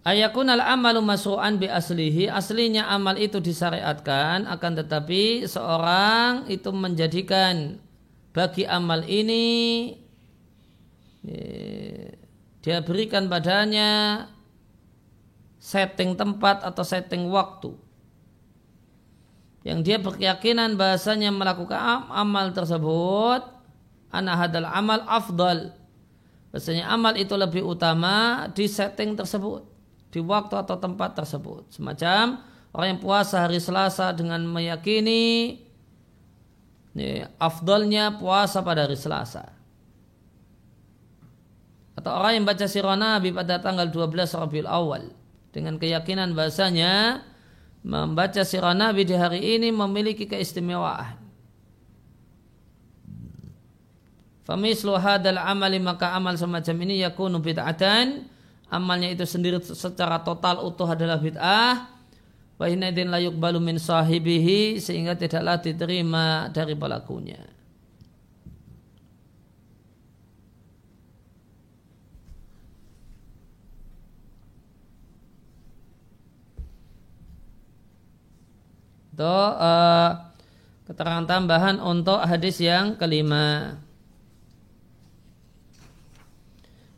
[0.00, 7.76] Ayakun al amalu masru'an bi aslihi Aslinya amal itu disyariatkan Akan tetapi seorang itu menjadikan
[8.32, 9.92] Bagi amal ini
[12.64, 14.24] Dia berikan padanya
[15.60, 17.76] Setting tempat atau setting waktu
[19.68, 23.60] Yang dia berkeyakinan bahasanya melakukan amal tersebut
[24.10, 25.70] Ana hadal amal afdal.
[26.50, 29.69] Biasanya amal itu lebih utama di setting tersebut.
[30.10, 31.70] Di waktu atau tempat tersebut.
[31.70, 32.42] Semacam
[32.74, 35.54] orang yang puasa hari Selasa dengan meyakini
[36.90, 39.54] ini, afdalnya puasa pada hari Selasa.
[41.94, 45.12] Atau orang yang baca sirah Nabi pada tanggal 12 Rabiul Awal.
[45.50, 47.22] Dengan keyakinan bahasanya
[47.86, 51.18] membaca sirah Nabi di hari ini memiliki keistimewaan.
[54.50, 58.26] Famislu hadal amali maka amal semacam ini yakunu bid'atan
[58.70, 61.90] amalnya itu sendiri secara total utuh adalah bid'ah
[62.56, 67.42] wa hinadin la yuqbalu min sahibihi sehingga tidaklah diterima dari pelakunya.
[79.20, 80.16] Itu uh,
[80.88, 83.76] keterangan tambahan untuk hadis yang kelima.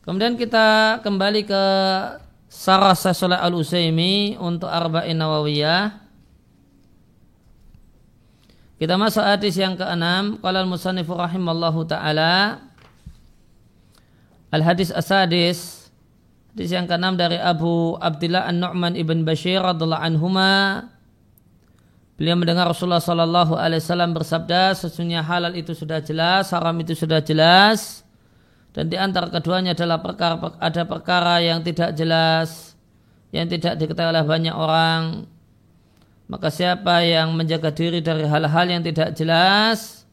[0.03, 1.65] Kemudian kita kembali ke
[2.51, 5.95] Sarah Sasolah Al-Usaimi untuk Arba'in Nawawiyah.
[8.83, 10.43] Kita masuk hadis yang keenam.
[10.43, 12.59] Qala al-musannifu rahimallahu ta'ala.
[14.51, 15.87] Al-hadis asadis.
[16.51, 20.91] Hadis yang keenam dari Abu Abdullah An-Nu'man ibn Bashir radhiallahu anhuma.
[22.19, 27.23] Beliau mendengar Rasulullah sallallahu alaihi wasallam bersabda, sesungguhnya halal itu sudah jelas, haram itu sudah
[27.23, 28.03] jelas
[28.73, 32.73] dan di antara keduanya adalah perkara ada perkara yang tidak jelas
[33.33, 35.03] yang tidak diketahui oleh banyak orang.
[36.29, 40.09] Maka siapa yang menjaga diri dari hal-hal yang tidak jelas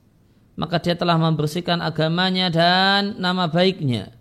[0.59, 4.11] maka dia telah membersihkan agamanya dan nama baiknya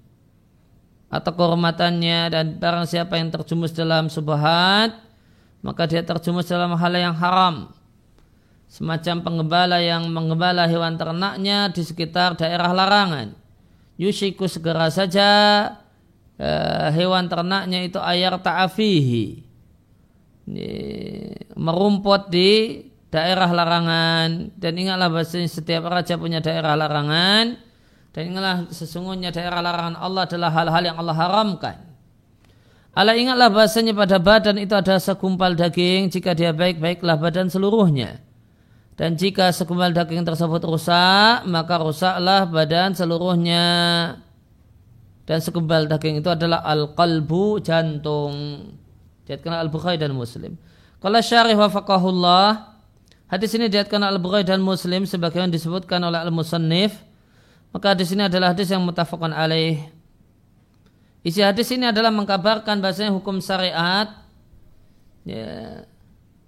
[1.10, 2.30] atau kehormatannya.
[2.30, 4.94] Dan barang siapa yang terjumus dalam subhat
[5.66, 7.74] maka dia terjumus dalam hal yang haram.
[8.70, 13.47] Semacam penggembala yang menggembala hewan ternaknya di sekitar daerah larangan
[13.98, 15.28] yushiku segera saja
[16.38, 19.44] uh, hewan ternaknya itu ayar ta'afihi.
[21.58, 22.80] Merumput di
[23.10, 24.54] daerah larangan.
[24.54, 27.58] Dan ingatlah bahasanya setiap raja punya daerah larangan.
[28.14, 31.76] Dan ingatlah sesungguhnya daerah larangan Allah adalah hal-hal yang Allah haramkan.
[32.96, 36.08] Allah ingatlah bahasanya pada badan itu ada segumpal daging.
[36.08, 38.27] Jika dia baik baiklah badan seluruhnya
[38.98, 43.64] dan jika segumpal daging tersebut rusak, maka rusaklah badan seluruhnya.
[45.22, 48.34] Dan segumpal daging itu adalah al-qalbu, jantung.
[49.22, 50.58] Diatkan Al-Bukhari dan Muslim.
[50.98, 52.74] Kalau syarih wafakahullah,
[53.30, 56.98] hadis ini diatkan Al-Bukhari dan Muslim sebagaimana disebutkan oleh Al-Musannif.
[57.70, 59.78] Maka hadis ini adalah hadis yang mutafakan alaih.
[61.22, 64.10] Isi hadis ini adalah mengkabarkan bahasanya hukum syariat,
[65.22, 65.86] ya,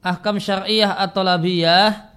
[0.02, 2.09] ahkam syariah atau labiyah,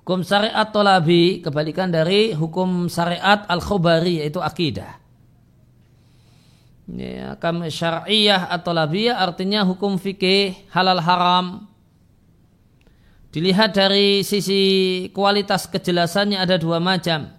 [0.00, 4.98] Hukum syariat tolabi kebalikan dari hukum syariat al-khobari yaitu akidah.
[6.90, 11.70] Ya, kam syariah atau labiyah artinya hukum fikih halal haram.
[13.30, 17.30] Dilihat dari sisi kualitas kejelasannya ada dua macam.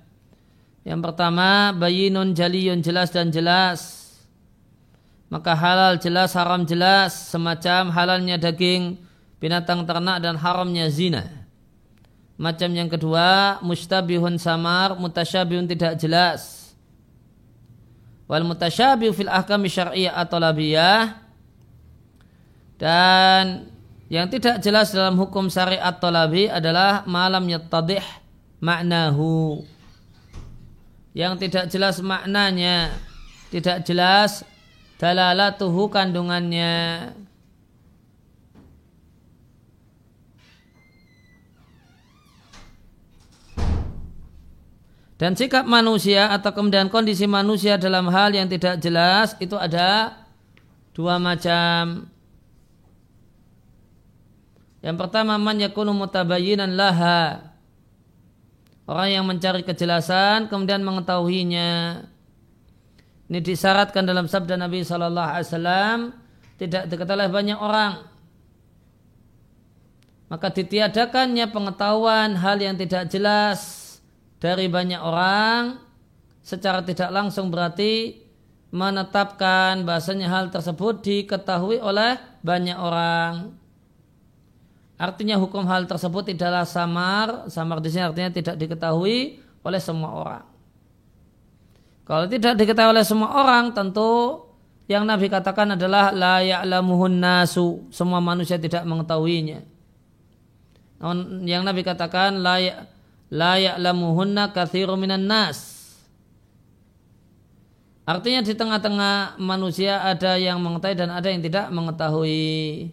[0.87, 4.00] Yang pertama bayinun jaliyun jelas dan jelas
[5.31, 8.99] maka halal jelas haram jelas semacam halalnya daging
[9.39, 11.47] binatang ternak dan haramnya zina.
[12.35, 16.75] Macam yang kedua mustabihun samar mutasyabihun tidak jelas.
[18.27, 21.15] Wal mutasyabih fil ahkam syar'iyyah atau labiyah
[22.75, 23.71] dan
[24.11, 28.03] yang tidak jelas dalam hukum syariat tolabi adalah malam yattadih
[28.59, 29.63] maknahu
[31.15, 32.91] yang tidak jelas maknanya
[33.53, 34.43] tidak jelas
[35.01, 37.09] dalalatuhu kandungannya
[45.21, 50.17] Dan sikap manusia atau kemudian kondisi manusia dalam hal yang tidak jelas itu ada
[50.97, 52.09] dua macam.
[54.81, 57.53] Yang pertama man yakunu mutabayyinan laha.
[58.89, 62.01] Orang yang mencari kejelasan kemudian mengetahuinya.
[63.31, 65.97] Ini disyaratkan dalam sabda Nabi Shallallahu Alaihi Wasallam
[66.59, 68.03] tidak diketahui banyak orang.
[70.27, 73.87] Maka ditiadakannya pengetahuan hal yang tidak jelas
[74.43, 75.79] dari banyak orang
[76.43, 78.19] secara tidak langsung berarti
[78.75, 83.55] menetapkan bahasanya hal tersebut diketahui oleh banyak orang.
[84.99, 90.50] Artinya hukum hal tersebut tidaklah samar, samar di sini artinya tidak diketahui oleh semua orang.
[92.11, 94.43] Kalau tidak diketahui oleh semua orang, tentu
[94.91, 99.63] yang Nabi katakan adalah la ya'lamuhun nasu, semua manusia tidak mengetahuinya.
[100.99, 102.83] Namun yang Nabi katakan la ya,
[103.31, 105.87] la ya'lamuhunna katsiru minan nas.
[108.03, 112.91] Artinya di tengah-tengah manusia ada yang mengetahui dan ada yang tidak mengetahui.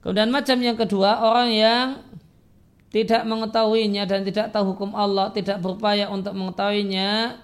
[0.00, 1.84] Kemudian macam yang kedua orang yang
[2.90, 7.38] tidak mengetahuinya dan tidak tahu hukum Allah, tidak berupaya untuk mengetahuinya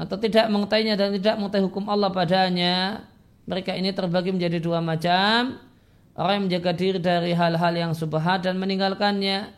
[0.00, 3.04] atau tidak mengetahuinya dan tidak mengetahui hukum Allah padanya,
[3.44, 5.60] mereka ini terbagi menjadi dua macam.
[6.14, 9.50] Orang yang menjaga diri dari hal-hal yang subhat dan meninggalkannya.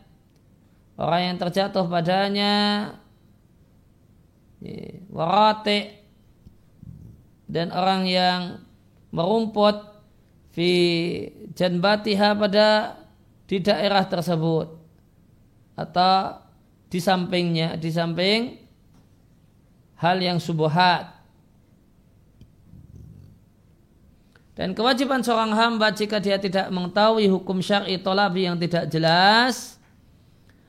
[0.96, 2.54] Orang yang terjatuh padanya.
[5.12, 6.00] Warate.
[7.50, 8.40] Dan orang yang
[9.12, 9.76] merumput
[10.56, 10.72] fi
[11.52, 12.96] janbatiha pada
[13.52, 14.80] di daerah tersebut
[15.76, 16.40] atau
[16.88, 18.56] di sampingnya di samping
[20.00, 21.20] hal yang subuhat
[24.52, 29.80] Dan kewajiban seorang hamba jika dia tidak mengetahui hukum syar'i tolabi yang tidak jelas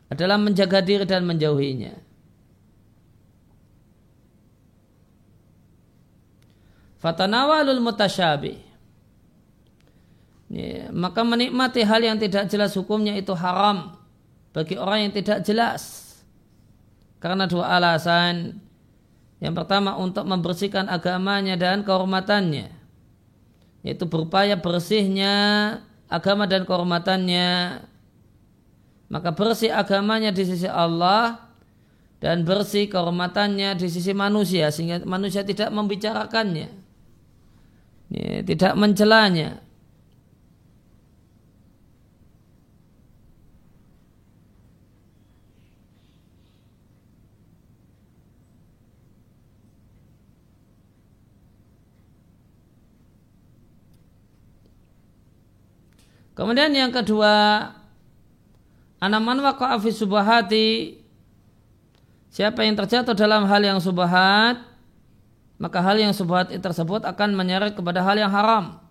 [0.08, 1.92] adalah menjaga diri dan menjauhinya.
[7.04, 8.73] Fatanawalul mutasyabi.
[10.52, 13.96] Ya, maka menikmati hal yang tidak jelas hukumnya itu haram
[14.52, 16.14] bagi orang yang tidak jelas.
[17.20, 18.60] Karena dua alasan.
[19.44, 22.84] Yang pertama untuk membersihkan agamanya dan kehormatannya
[23.84, 25.36] yaitu berupaya bersihnya
[26.08, 27.84] agama dan kehormatannya
[29.12, 31.52] maka bersih agamanya di sisi Allah
[32.24, 36.72] dan bersih kehormatannya di sisi manusia sehingga manusia tidak membicarakannya
[38.08, 39.60] ya, tidak mencelanya
[56.34, 57.70] Kemudian yang kedua,
[58.98, 60.70] anaman waqa'a fi subahati
[62.34, 64.58] Siapa yang terjatuh dalam hal yang subahat,
[65.62, 68.82] maka hal yang subhat tersebut akan menyeret kepada hal yang haram.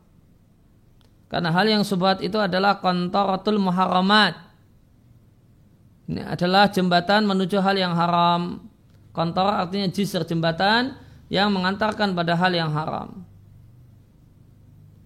[1.27, 4.39] Karena hal yang subhat itu adalah kontoratul muharamat.
[6.07, 8.63] Ini adalah jembatan menuju hal yang haram.
[9.11, 10.95] Kontor artinya jisr jembatan
[11.27, 13.27] yang mengantarkan pada hal yang haram.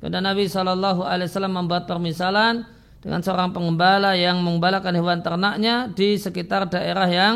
[0.08, 2.66] Dan Nabi Shallallahu Alaihi Wasallam membuat permisalan
[3.02, 7.34] dengan seorang pengembala yang mengembalakan hewan ternaknya di sekitar daerah yang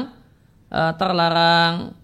[0.70, 1.94] uh, terlarang.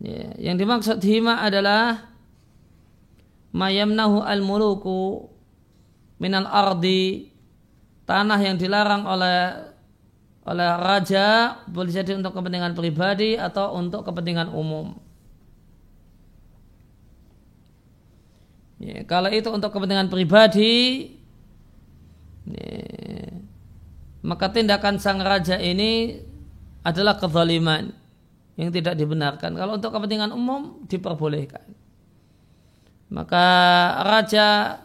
[0.00, 2.08] Ya, yang dimaksud hima adalah
[3.52, 5.28] mayamnahu al muluku
[6.20, 7.32] minal ardi
[8.08, 9.70] tanah yang dilarang oleh
[10.40, 15.09] oleh raja boleh jadi untuk kepentingan pribadi atau untuk kepentingan umum.
[18.80, 21.12] Ya, kalau itu untuk kepentingan pribadi,
[22.48, 22.80] ya,
[24.24, 26.16] maka tindakan sang raja ini
[26.80, 27.92] adalah kezaliman
[28.56, 29.52] yang tidak dibenarkan.
[29.52, 31.64] Kalau untuk kepentingan umum diperbolehkan.
[33.10, 33.46] Maka
[34.06, 34.80] raja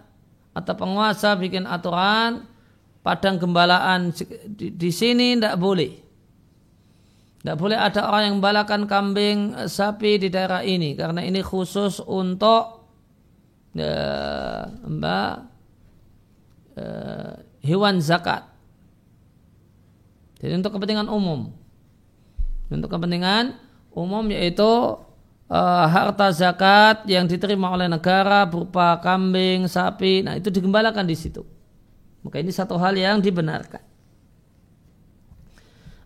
[0.55, 2.47] atau penguasa bikin aturan
[3.05, 4.09] padang gembalaan
[4.55, 5.91] di, di sini tidak boleh.
[7.39, 12.74] Tidak boleh ada orang yang membalakan kambing sapi di daerah ini karena ini khusus untuk
[13.75, 15.33] mbak
[16.79, 18.47] uh, hewan zakat.
[20.39, 21.51] Jadi untuk kepentingan umum,
[22.71, 23.59] untuk kepentingan
[23.91, 24.99] umum yaitu
[25.51, 31.43] uh, harta zakat yang diterima oleh negara berupa kambing, sapi, nah itu digembalakan di situ.
[32.23, 33.83] Maka ini satu hal yang dibenarkan.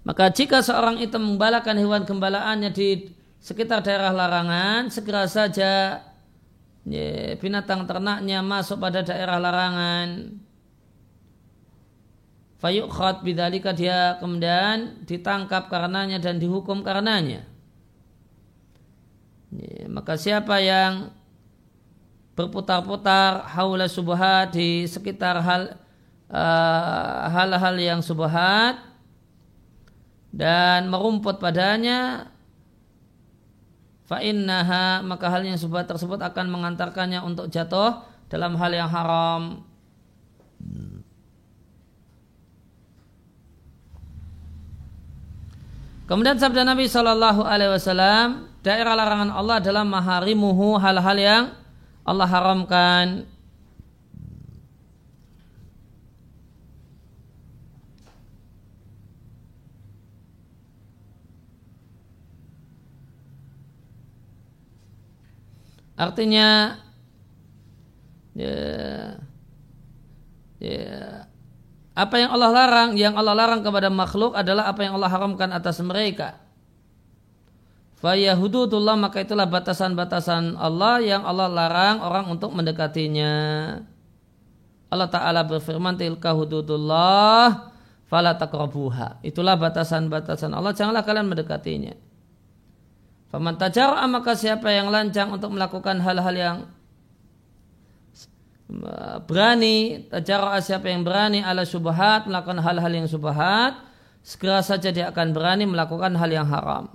[0.04, 6.02] Maka jika seorang itu membalakan hewan gembalaannya di sekitar daerah larangan, segera saja
[6.86, 10.40] ya, binatang ternaknya masuk pada daerah larangan.
[12.60, 17.48] Fayukhad bidalika dia kemudian ditangkap karenanya dan dihukum karenanya.
[19.50, 21.16] Ya, maka siapa yang
[22.36, 25.76] berputar-putar haula subhat di sekitar hal
[26.32, 28.80] uh, hal-hal yang subhat
[30.30, 32.30] dan merumput padanya
[34.10, 39.62] fa'innaha maka hal yang subhat tersebut akan mengantarkannya untuk jatuh dalam hal yang haram
[46.10, 51.44] Kemudian sabda Nabi Shallallahu Alaihi Wasallam, daerah larangan Allah adalah maharimuhu hal-hal yang
[52.02, 53.30] Allah haramkan.
[66.00, 66.80] Artinya
[68.32, 68.56] ya,
[70.64, 71.28] ya,
[71.92, 75.84] apa yang Allah larang, yang Allah larang kepada makhluk adalah apa yang Allah haramkan atas
[75.84, 76.40] mereka.
[78.00, 83.36] Fayahududullah maka itulah batasan-batasan Allah yang Allah larang orang untuk mendekatinya.
[84.88, 87.76] Allah Ta'ala berfirman tilka hududullah
[88.08, 88.40] fala.
[89.20, 92.09] Itulah batasan-batasan Allah, janganlah kalian mendekatinya.
[93.30, 96.58] Faman tajara'a maka siapa yang lancang untuk melakukan hal-hal yang
[99.26, 103.78] berani tajara'a siapa yang berani ala subhat melakukan hal-hal yang subhat
[104.26, 106.90] segera saja dia akan berani melakukan hal yang haram.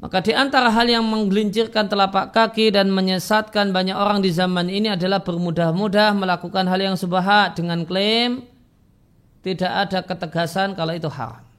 [0.00, 4.96] Maka di antara hal yang menggelincirkan telapak kaki dan menyesatkan banyak orang di zaman ini
[4.96, 8.48] adalah bermudah-mudah melakukan hal yang subhat dengan klaim
[9.44, 11.49] tidak ada ketegasan kalau itu haram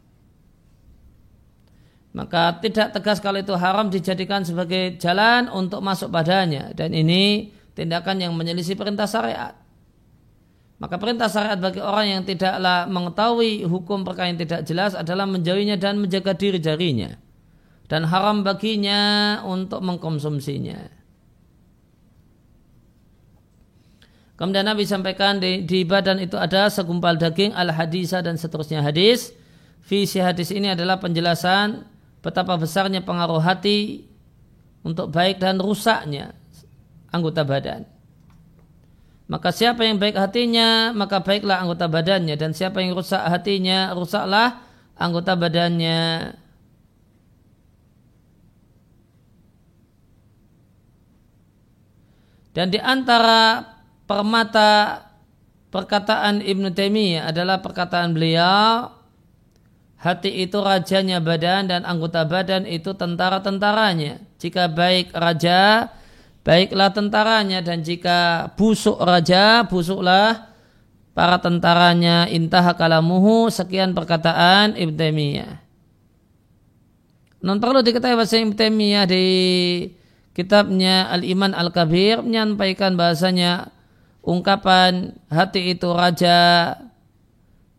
[2.11, 6.75] maka tidak tegas kalau itu haram dijadikan sebagai jalan untuk masuk padanya.
[6.75, 9.55] Dan ini tindakan yang menyelisih perintah syariat.
[10.75, 15.79] Maka perintah syariat bagi orang yang tidaklah mengetahui hukum perkara yang tidak jelas adalah menjauhinya
[15.79, 17.15] dan menjaga diri jarinya.
[17.87, 20.91] Dan haram baginya untuk mengkonsumsinya.
[24.35, 29.31] Kemudian Nabi sampaikan di, di badan itu ada segumpal daging al-hadisa dan seterusnya hadis.
[29.85, 31.91] Visi hadis ini adalah penjelasan
[32.21, 34.05] betapa besarnya pengaruh hati
[34.85, 36.33] untuk baik dan rusaknya
[37.09, 37.85] anggota badan.
[39.31, 42.35] Maka siapa yang baik hatinya, maka baiklah anggota badannya.
[42.35, 44.59] Dan siapa yang rusak hatinya, rusaklah
[44.99, 46.35] anggota badannya.
[52.51, 53.63] Dan di antara
[54.03, 54.99] permata
[55.71, 58.91] perkataan Ibn Taimiyah adalah perkataan beliau
[60.01, 64.17] Hati itu rajanya badan dan anggota badan itu tentara-tentaranya.
[64.41, 65.93] Jika baik raja,
[66.41, 70.49] baiklah tentaranya dan jika busuk raja, busuklah
[71.13, 72.25] para tentaranya.
[72.33, 75.61] Intah kalamuhu sekian perkataan Ibn Taimiyah.
[77.45, 79.25] Non perlu diketahui bahasa Ibn Taimiyah di
[80.33, 83.69] kitabnya Al-Iman Al-Kabir menyampaikan bahasanya
[84.25, 86.73] ungkapan hati itu raja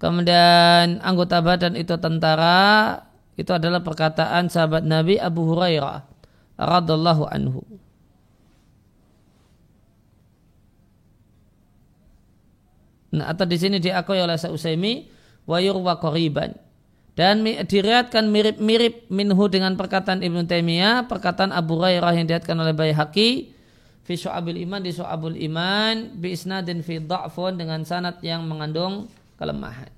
[0.03, 2.99] Kemudian anggota badan itu tentara,
[3.39, 6.03] itu adalah perkataan sahabat Nabi Abu Hurairah
[6.59, 7.63] radhiallahu anhu.
[13.15, 15.07] Nah, atau di sini diakui oleh Sa'usaimi
[15.47, 16.51] wa yurwa qariban.
[17.13, 23.55] Dan diriatkan mirip-mirip minhu dengan perkataan Ibnu Taimiyah, perkataan Abu Hurairah yang diriatkan oleh Baihaqi
[24.03, 29.07] fi syu'abil iman di syu'abul iman bi isnadin fi dha'fun dengan sanad yang mengandung
[29.43, 29.91] kelemahan.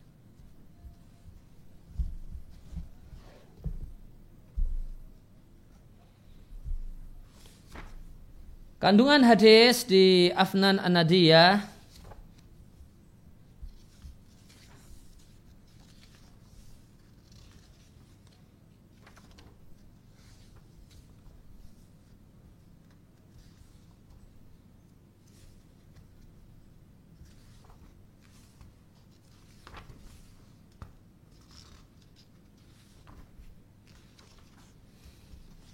[8.80, 11.73] Kandungan hadis di Afnan An-Nadiyah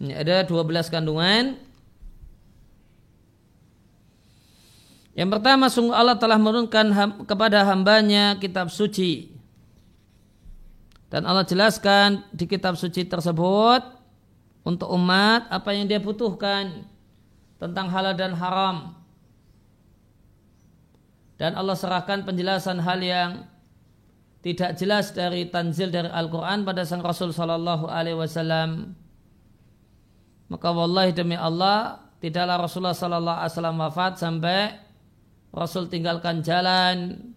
[0.00, 1.60] Ini ada 12 kandungan.
[5.12, 9.36] Yang pertama sungguh Allah telah menurunkan ham, kepada hambanya kitab suci.
[11.12, 13.82] Dan Allah jelaskan di kitab suci tersebut
[14.64, 16.88] untuk umat apa yang dia butuhkan
[17.60, 18.96] tentang halal dan haram.
[21.36, 23.30] Dan Allah serahkan penjelasan hal yang
[24.40, 28.99] tidak jelas dari tanzil dari Al-Quran pada sang Rasul Sallallahu Alaihi Wasallam
[30.50, 34.60] maka wallahi demi Allah tidaklah Rasulullah sallallahu alaihi wasallam wafat sampai
[35.54, 37.30] Rasul tinggalkan jalan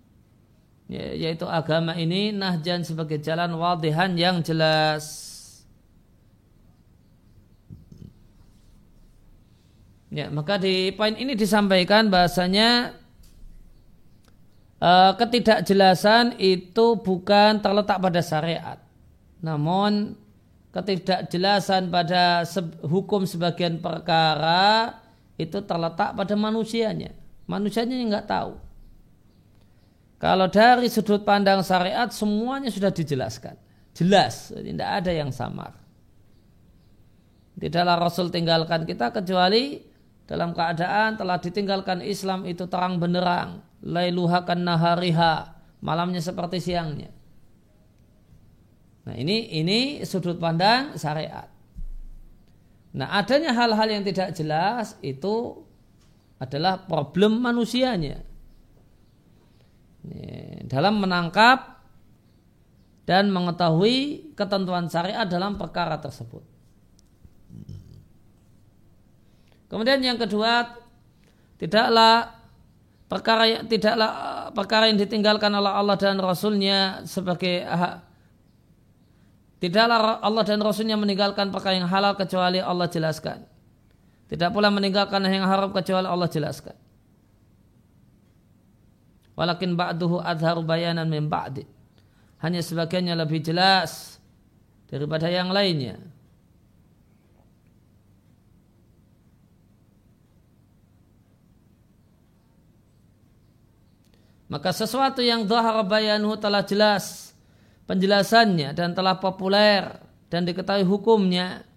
[0.89, 5.29] ya, yaitu agama ini nahjan sebagai jalan wadihan yang jelas.
[10.13, 12.93] Ya, maka di poin ini disampaikan bahasanya
[14.77, 18.77] uh, ketidakjelasan itu bukan terletak pada syariat.
[19.41, 20.13] Namun
[20.73, 22.41] ketidakjelasan pada
[22.81, 24.97] hukum sebagian perkara
[25.37, 27.13] itu terletak pada manusianya.
[27.45, 28.53] Manusianya nggak tahu.
[30.17, 33.59] Kalau dari sudut pandang syariat semuanya sudah dijelaskan.
[33.93, 35.77] Jelas, tidak ada yang samar.
[37.59, 39.83] Tidaklah Rasul tinggalkan kita kecuali
[40.25, 43.61] dalam keadaan telah ditinggalkan Islam itu terang benderang.
[43.83, 45.53] Lailuha kan nahariha.
[45.83, 47.11] Malamnya seperti siangnya.
[49.03, 51.51] Nah ini ini sudut pandang syariat.
[52.93, 55.59] Nah adanya hal-hal yang tidak jelas itu
[56.39, 58.21] adalah problem manusianya
[60.67, 61.79] dalam menangkap
[63.03, 66.43] dan mengetahui ketentuan syariat dalam perkara tersebut.
[69.67, 70.69] Kemudian yang kedua,
[71.57, 72.29] tidaklah
[73.09, 74.11] perkara yang tidaklah
[74.53, 77.65] perkara yang ditinggalkan oleh Allah dan Rasulnya sebagai
[79.63, 83.47] tidaklah Allah dan Rasulnya meninggalkan perkara yang halal kecuali Allah jelaskan.
[84.27, 86.75] Tidak pula meninggalkan yang haram kecuali Allah jelaskan.
[89.39, 91.63] Walakin ba'duhu adharu bayanan min ba'di.
[92.43, 94.19] Hanya sebagiannya lebih jelas
[94.91, 95.95] daripada yang lainnya.
[104.51, 107.32] Maka sesuatu yang zahar bayanuhu telah jelas
[107.85, 109.99] penjelasannya dan telah populer
[110.31, 111.67] dan diketahui hukumnya.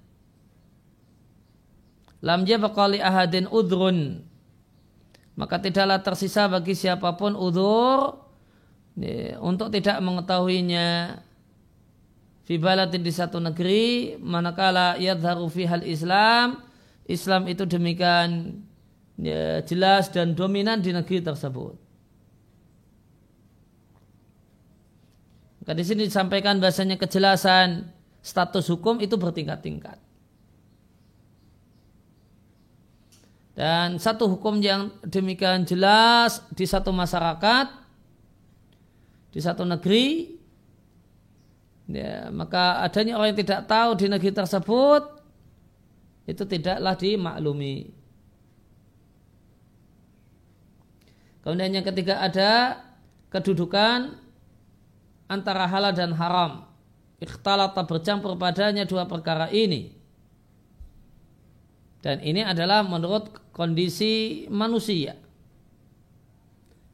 [2.25, 4.25] Lam jabaqali ahadin udrun
[5.37, 8.25] maka tidaklah tersisa bagi siapa pun udur
[8.97, 11.21] ya, untuk tidak mengetahuinya
[12.49, 16.65] fi baladin di satu negeri manakala yadharu fi hal Islam
[17.05, 18.59] Islam itu demikian
[19.21, 21.86] ya, jelas dan dominan di negeri tersebut.
[25.67, 27.91] Maka di sini disampaikan bahasanya kejelasan
[28.23, 29.99] status hukum itu bertingkat-tingkat.
[33.59, 37.67] Dan satu hukum yang demikian jelas di satu masyarakat,
[39.35, 40.39] di satu negeri,
[41.91, 45.03] ya, maka adanya orang yang tidak tahu di negeri tersebut,
[46.31, 47.91] itu tidaklah dimaklumi.
[51.43, 52.83] Kemudian yang ketiga ada
[53.35, 54.26] kedudukan
[55.31, 56.67] antara halal dan haram.
[57.17, 59.95] Ikhtalata bercampur padanya dua perkara ini.
[62.05, 65.19] Dan ini adalah menurut kondisi manusia.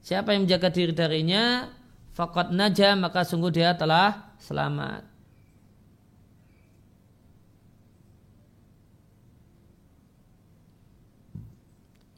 [0.03, 1.68] Siapa yang menjaga diri darinya,
[2.16, 5.07] fakat naja maka sungguh dia telah selamat.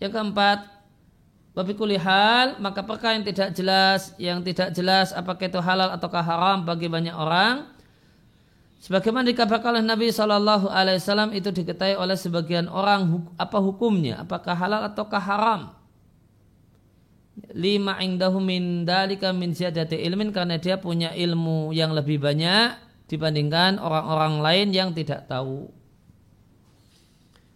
[0.01, 0.59] Yang keempat,
[1.55, 6.67] Babikuli hal, maka perkara yang tidak jelas, yang tidak jelas apakah itu halal ataukah haram
[6.67, 7.75] bagi banyak orang,
[8.85, 14.53] Sebagaimana dikabarkan oleh Nabi Shallallahu Alaihi Wasallam itu diketahui oleh sebagian orang apa hukumnya, apakah
[14.53, 15.73] halal ataukah haram.
[17.57, 22.77] Lima indahu min dalika min ziyadati ilmin karena dia punya ilmu yang lebih banyak
[23.09, 25.73] dibandingkan orang-orang lain yang tidak tahu.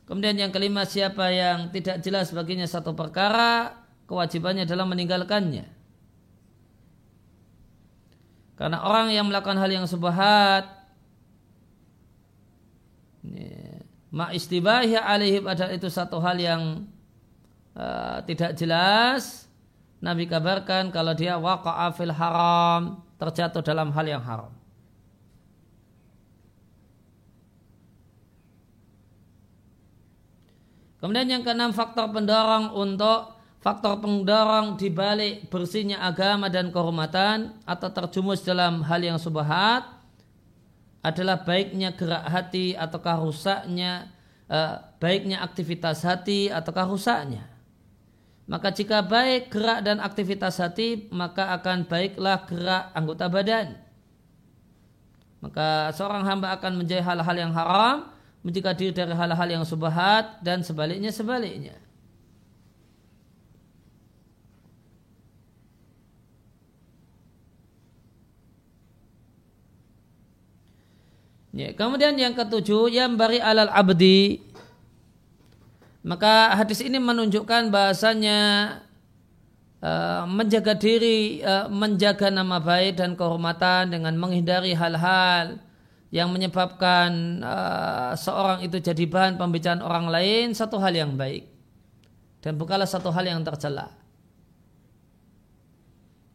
[0.09, 3.76] Kemudian yang kelima siapa yang tidak jelas baginya satu perkara
[4.09, 5.68] kewajibannya adalah meninggalkannya.
[8.59, 10.78] Karena orang yang melakukan hal yang subhat
[14.09, 16.88] Ma istibahi alaihi pada itu satu hal yang
[17.76, 19.46] uh, tidak jelas.
[20.00, 24.54] Nabi kabarkan kalau dia waqa'a fil haram, terjatuh dalam hal yang haram.
[30.98, 38.46] Kemudian yang keenam faktor pendorong untuk faktor pendorong dibalik bersihnya agama dan kehormatan atau terjumus
[38.46, 39.82] dalam hal yang subhat
[41.02, 44.11] adalah baiknya gerak hati ataukah rusaknya
[44.50, 47.46] uh, baiknya aktivitas hati ataukah rusaknya.
[48.48, 53.76] Maka jika baik gerak dan aktivitas hati maka akan baiklah gerak anggota badan.
[55.38, 58.11] Maka seorang hamba akan menjadi hal-hal yang haram
[58.42, 61.88] menjaga diri dari hal-hal yang subhat dan sebaliknya sebaliknya
[71.49, 74.49] Ya, kemudian yang ketujuh yang bari alal abdi
[76.09, 78.38] maka hadis ini menunjukkan bahasanya
[79.82, 85.59] uh, menjaga diri, uh, menjaga nama baik dan kehormatan dengan menghindari hal-hal
[86.09, 91.44] yang menyebabkan uh, seorang itu jadi bahan pembicaraan orang lain satu hal yang baik.
[92.38, 93.90] dan bukanlah satu hal yang tercela.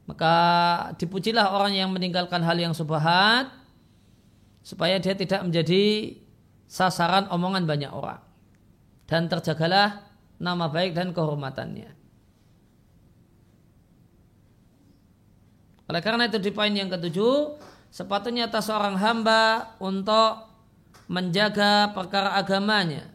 [0.03, 0.36] Maka
[0.99, 3.47] dipujilah orang yang meninggalkan hal yang subhat
[4.64, 6.16] supaya dia tidak menjadi
[6.66, 8.24] sasaran omongan banyak orang
[9.05, 10.07] dan terjagalah
[10.39, 11.91] nama baik dan kehormatannya.
[15.84, 17.59] Oleh karena itu di poin yang ketujuh,
[17.91, 20.47] sepatutnya atas seorang hamba untuk
[21.11, 23.11] menjaga perkara agamanya.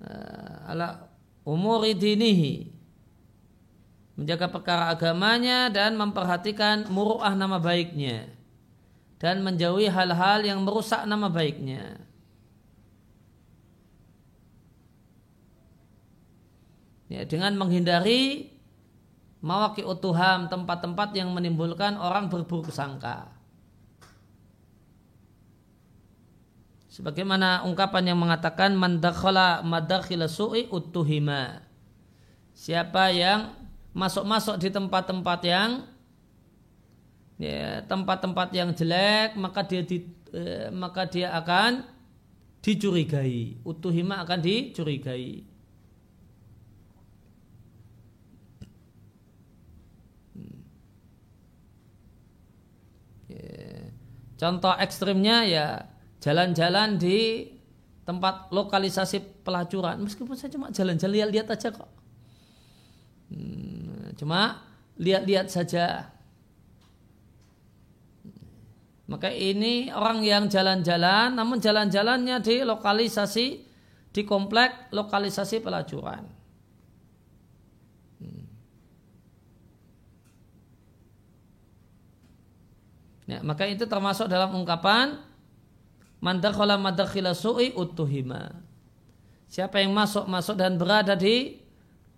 [0.00, 1.06] Eh, ala
[1.44, 2.75] umuri dinihi
[4.16, 8.32] menjaga perkara agamanya dan memperhatikan muruah nama baiknya
[9.16, 12.00] dan menjauhi hal-hal yang merusak nama baiknya.
[17.06, 18.50] Ya, dengan menghindari
[19.38, 23.30] mawaki utuham tempat-tempat yang menimbulkan orang berburuk sangka.
[26.90, 31.60] Sebagaimana ungkapan yang mengatakan mandakhala madakhila su'i utuhima.
[32.56, 33.52] Siapa yang
[33.96, 35.70] masuk-masuk di tempat-tempat yang
[37.40, 40.04] ya, tempat-tempat yang jelek maka dia di,
[40.36, 41.80] eh, maka dia akan
[42.60, 43.56] dicurigai.
[43.64, 45.48] Utuhima akan dicurigai.
[50.36, 50.60] Hmm.
[53.32, 53.88] Ya.
[54.36, 55.88] Contoh ekstrimnya ya
[56.20, 57.48] jalan-jalan di
[58.06, 61.90] tempat lokalisasi pelacuran meskipun saya cuma jalan-jalan lihat-lihat aja kok
[63.34, 63.75] hmm,
[64.16, 64.64] cuma
[64.96, 66.10] lihat-lihat saja
[69.06, 73.46] maka ini orang yang jalan-jalan namun jalan-jalannya di lokalisasi
[74.10, 76.24] di komplek lokalisasi pelacuran
[78.20, 78.44] hmm.
[83.26, 85.18] Ya, maka itu termasuk dalam ungkapan
[86.20, 88.50] Man dakhala madakhila su'i utuhima.
[89.46, 91.60] Siapa yang masuk-masuk dan berada di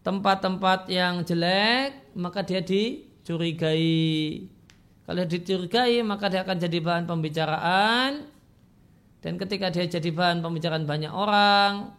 [0.08, 4.48] tempat-tempat yang jelek, maka dia dicurigai.
[5.04, 8.24] Kalau dicurigai, maka dia akan jadi bahan pembicaraan.
[9.20, 11.92] Dan ketika dia jadi bahan pembicaraan banyak orang,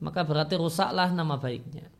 [0.00, 1.92] maka berarti rusaklah nama baiknya.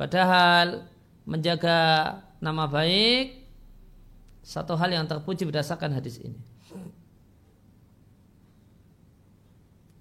[0.00, 0.88] Padahal
[1.28, 3.44] menjaga nama baik
[4.40, 6.40] satu hal yang terpuji berdasarkan hadis ini.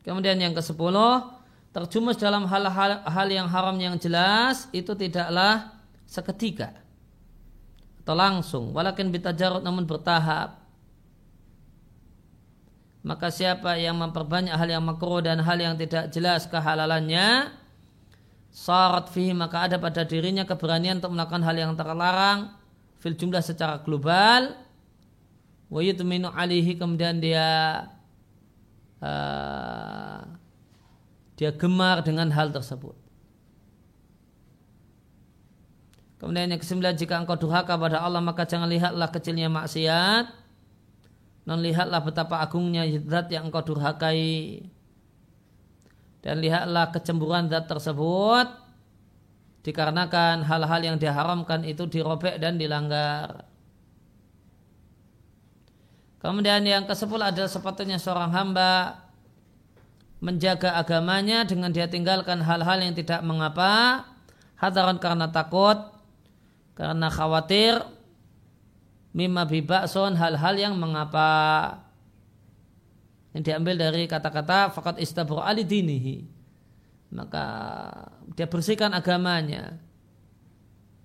[0.07, 1.40] Kemudian yang ke sepuluh
[1.71, 5.71] terjumus dalam hal-hal hal yang haram yang jelas itu tidaklah
[6.03, 6.75] seketika
[8.03, 8.75] atau langsung.
[8.75, 10.59] Walakin bitajarut namun bertahap.
[13.01, 17.49] Maka siapa yang memperbanyak hal yang makruh dan hal yang tidak jelas kehalalannya
[18.51, 22.51] syarat fihi maka ada pada dirinya keberanian untuk melakukan hal yang terlarang
[23.01, 24.53] fil jumlah secara global.
[25.71, 27.47] Wa yutminu alihi kemudian dia
[29.01, 30.00] uh,
[31.41, 32.93] dia gemar dengan hal tersebut.
[36.21, 40.29] Kemudian yang kesembilan jika engkau durhaka pada Allah maka jangan lihatlah kecilnya maksiat.
[41.49, 44.61] Non lihatlah betapa agungnya zat yang engkau durhakai.
[46.21, 48.45] Dan lihatlah kecemburuan zat tersebut
[49.65, 53.49] dikarenakan hal-hal yang diharamkan itu dirobek dan dilanggar.
[56.21, 59.09] Kemudian yang ke sepuluh adalah sepatutnya seorang hamba
[60.21, 64.05] menjaga agamanya dengan dia tinggalkan hal-hal yang tidak mengapa.
[64.61, 65.89] Hadaran karena takut
[66.77, 67.81] karena khawatir
[69.17, 71.81] mimma bibakson hal-hal yang mengapa.
[73.33, 76.29] Yang diambil dari kata-kata fakat istabur ali dinihi.
[77.11, 77.45] Maka
[78.37, 79.81] dia bersihkan agamanya.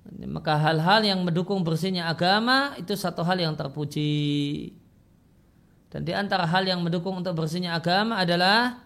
[0.07, 4.71] Maka hal-hal yang mendukung bersihnya agama itu satu hal yang terpuji.
[5.91, 8.86] Dan di antara hal yang mendukung untuk bersihnya agama adalah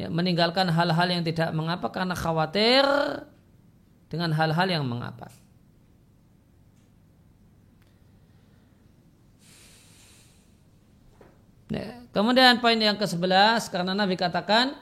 [0.00, 2.84] ya, meninggalkan hal-hal yang tidak mengapa karena khawatir
[4.08, 5.28] dengan hal-hal yang mengapa.
[11.70, 14.74] Ya, kemudian poin yang ke-11 karena Nabi katakan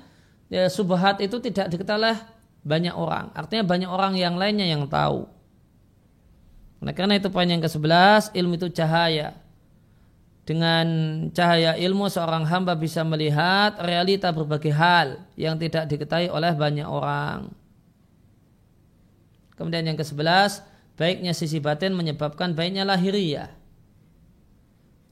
[0.49, 2.17] ya, subhat itu tidak diketahui
[2.65, 3.29] banyak orang.
[3.37, 5.29] Artinya banyak orang yang lainnya yang tahu.
[6.79, 9.35] Nah, karena itu poin yang ke-11, ilmu itu cahaya.
[10.49, 10.89] Dengan
[11.37, 17.53] cahaya ilmu seorang hamba bisa melihat realita berbagai hal yang tidak diketahui oleh banyak orang.
[19.61, 20.65] Kemudian yang ke-11,
[20.97, 23.53] baiknya sisi batin menyebabkan baiknya lahiriah.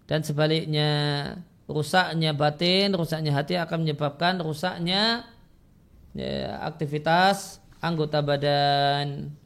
[0.09, 0.89] Dan sebaliknya,
[1.69, 5.29] rusaknya batin, rusaknya hati akan menyebabkan rusaknya
[6.17, 9.37] ya, aktivitas anggota badan.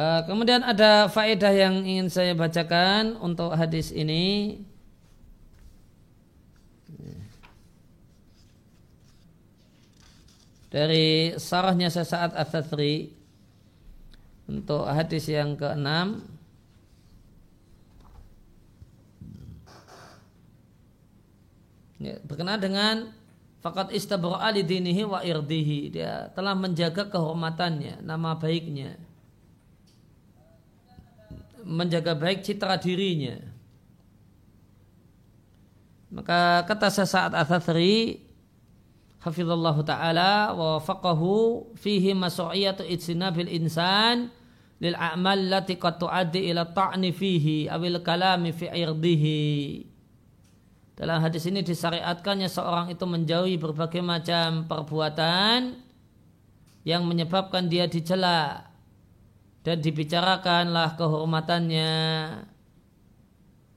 [0.00, 4.56] Uh, kemudian ada faedah yang ingin saya bacakan untuk hadis ini.
[10.72, 13.12] Dari sarahnya sesaat At-Tathri
[14.48, 16.24] untuk hadis yang keenam.
[22.00, 22.96] Ya, berkenaan dengan
[23.60, 25.92] fakat istabra ali dinihi wa irdihi.
[25.92, 29.09] Dia telah menjaga kehormatannya, nama baiknya.
[31.66, 33.36] Menjaga baik citra dirinya.
[36.10, 38.26] Maka kata sesaat Athathri
[39.20, 42.88] Hafizullah Ta'ala wa faqahu fihi masu'iyatu
[43.36, 44.32] bil insan
[44.80, 49.84] lil a'mal lati qad tu'addi ila ta'ni fihi awil kalami fi irdihi
[50.96, 55.80] dalam hadis ini disyariatkannya seorang itu menjauhi berbagai macam perbuatan
[56.84, 58.69] yang menyebabkan dia dicela
[59.64, 61.92] dan dibicarakanlah kehormatannya.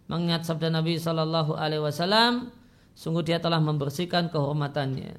[0.07, 2.51] Mengingat sabda Nabi Shallallahu Alaihi Wasallam,
[2.93, 5.15] sungguh dia telah membersihkan kehormatannya.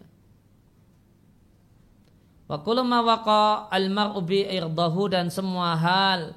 [2.44, 6.36] Wa waqa al-mar'u bi irdahu dan semua hal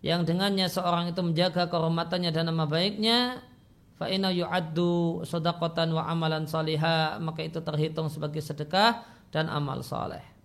[0.00, 3.44] yang dengannya seorang itu menjaga kehormatannya dan nama baiknya
[4.00, 10.37] fa inna yu'addu sadaqatan wa amalan salihah maka itu terhitung sebagai sedekah dan amal saleh.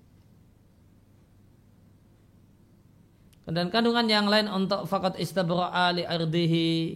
[3.43, 6.95] Dan kandungan yang lain untuk fakat istabra'a li ardihi.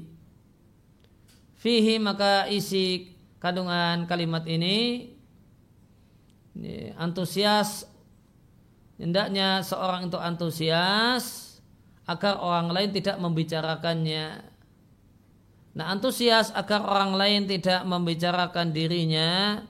[1.59, 3.11] Fihi maka isi
[3.43, 5.11] kandungan kalimat ini,
[6.55, 7.83] ini antusias.
[8.97, 11.57] Hendaknya seorang itu antusias
[12.07, 14.41] agar orang lain tidak membicarakannya.
[15.77, 19.61] Nah antusias agar orang lain tidak membicarakan dirinya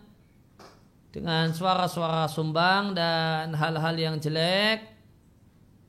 [1.12, 4.97] dengan suara-suara sumbang dan hal-hal yang jelek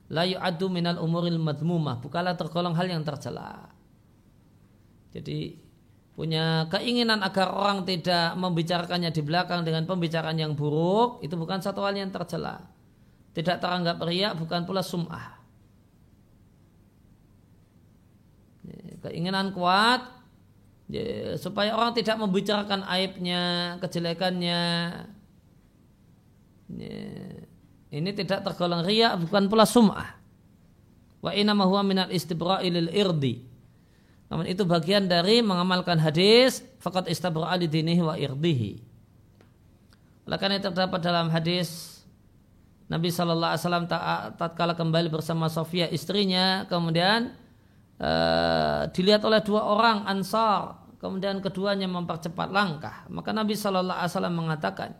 [0.09, 3.69] la yu'addu minal umuril madmumah bukanlah tergolong hal yang tercela.
[5.13, 5.57] Jadi
[6.19, 11.85] punya keinginan agar orang tidak membicarakannya di belakang dengan pembicaraan yang buruk itu bukan satu
[11.87, 12.61] hal yang tercela.
[13.33, 15.39] Tidak teranggap riak bukan pula sum'ah.
[18.99, 20.03] keinginan kuat
[20.91, 24.63] ya, supaya orang tidak membicarakan aibnya, kejelekannya.
[26.69, 27.01] Ya,
[27.89, 30.19] ini tidak tergolong riak bukan pula sum'ah.
[31.25, 33.43] Wa inna huwa minal istibra'i lil irdi.
[34.29, 38.73] Namun itu bagian dari mengamalkan hadis fakat istibra'a li dinihi wa irdihi.
[40.29, 41.99] Oleh karena terdapat dalam hadis
[42.89, 43.87] Nabi Shallallahu Alaihi Wasallam
[44.37, 47.33] tatkala kembali bersama Sofia istrinya kemudian
[48.01, 54.37] uh, dilihat oleh dua orang ansar kemudian keduanya mempercepat langkah maka Nabi Shallallahu Alaihi Wasallam
[54.37, 54.91] mengatakan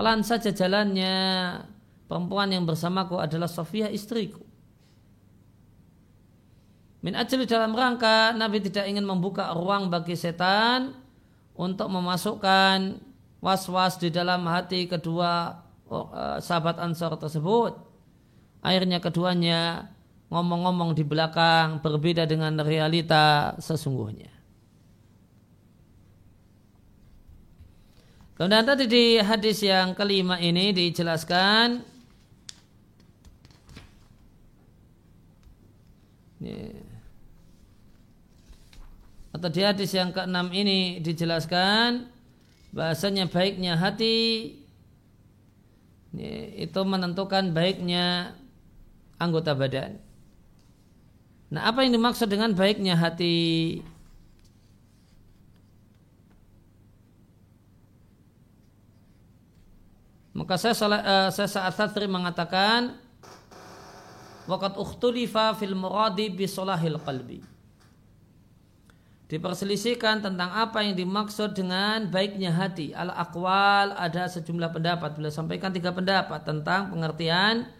[0.00, 1.60] pelan saja jalannya.
[2.08, 4.40] Perempuan yang bersamaku adalah Sofia istriku.
[7.04, 10.96] Min ajli dalam rangka Nabi tidak ingin membuka ruang bagi setan
[11.52, 12.96] untuk memasukkan
[13.44, 15.60] was-was di dalam hati kedua
[15.92, 17.76] uh, sahabat ansar tersebut.
[18.64, 19.92] Akhirnya keduanya
[20.32, 24.39] ngomong-ngomong di belakang berbeda dengan realita sesungguhnya.
[28.40, 31.84] Kemudian tadi di hadis yang kelima ini dijelaskan
[39.36, 42.08] atau di hadis yang keenam ini dijelaskan
[42.72, 44.56] bahasanya baiknya hati
[46.56, 48.32] itu menentukan baiknya
[49.20, 50.00] anggota badan.
[51.52, 53.84] Nah, apa yang dimaksud dengan baiknya hati?
[60.40, 62.96] Maka saya, uh, saya saat Satri mengatakan
[64.50, 67.38] Wakat ukhtulifa fil muradi bisolahil qalbi.
[69.30, 72.90] Diperselisihkan tentang apa yang dimaksud dengan baiknya hati.
[72.90, 75.14] Al akwal ada sejumlah pendapat.
[75.14, 77.70] Beliau sampaikan tiga pendapat tentang pengertian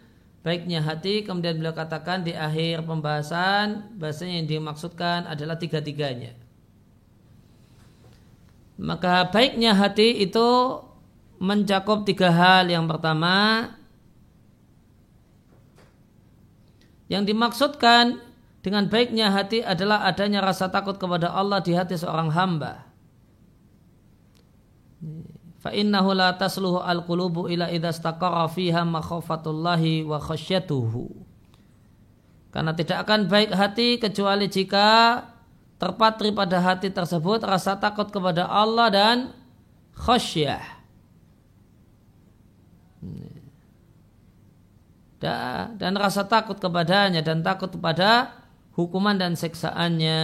[0.47, 1.27] baiknya hati.
[1.27, 6.39] Kemudian beliau katakan di akhir pembahasan bahasanya yang dimaksudkan adalah tiga-tiganya.
[8.79, 10.47] Maka baiknya hati itu
[11.41, 12.69] mencakup tiga hal.
[12.69, 13.35] Yang pertama
[17.09, 18.21] yang dimaksudkan
[18.61, 22.85] dengan baiknya hati adalah adanya rasa takut kepada Allah di hati seorang hamba.
[25.61, 31.05] La tasluhu al qulubu ila idza istaqara fiha makhafatullahi wa khasyatuhu.
[32.53, 35.21] Karena tidak akan baik hati kecuali jika
[35.77, 39.17] terpatri pada hati tersebut rasa takut kepada Allah dan
[39.97, 40.80] khasyah
[45.21, 48.33] dan rasa takut kepadanya dan takut kepada
[48.73, 50.21] hukuman dan seksaannya.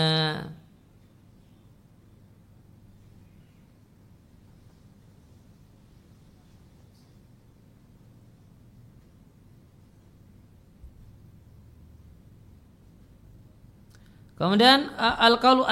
[14.38, 15.66] Kemudian al-qaulu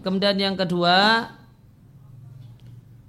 [0.00, 1.28] kemudian yang kedua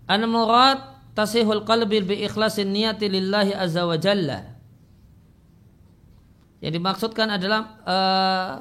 [0.04, 4.55] an murad tasihul qalbi bi ikhlasin niyati lillahi azza wa jalla.
[6.63, 8.51] Yang dimaksudkan adalah uh,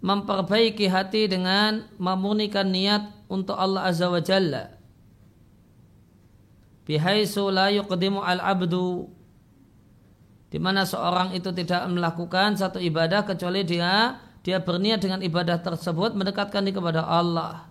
[0.00, 4.72] memperbaiki hati dengan memurnikan niat untuk Allah azza wa jalla.
[6.88, 9.12] Bihaisu la yuqdimu al-abdu
[10.46, 16.14] di mana seorang itu tidak melakukan satu ibadah kecuali dia dia berniat dengan ibadah tersebut
[16.14, 17.66] mendekatkan diri kepada Allah.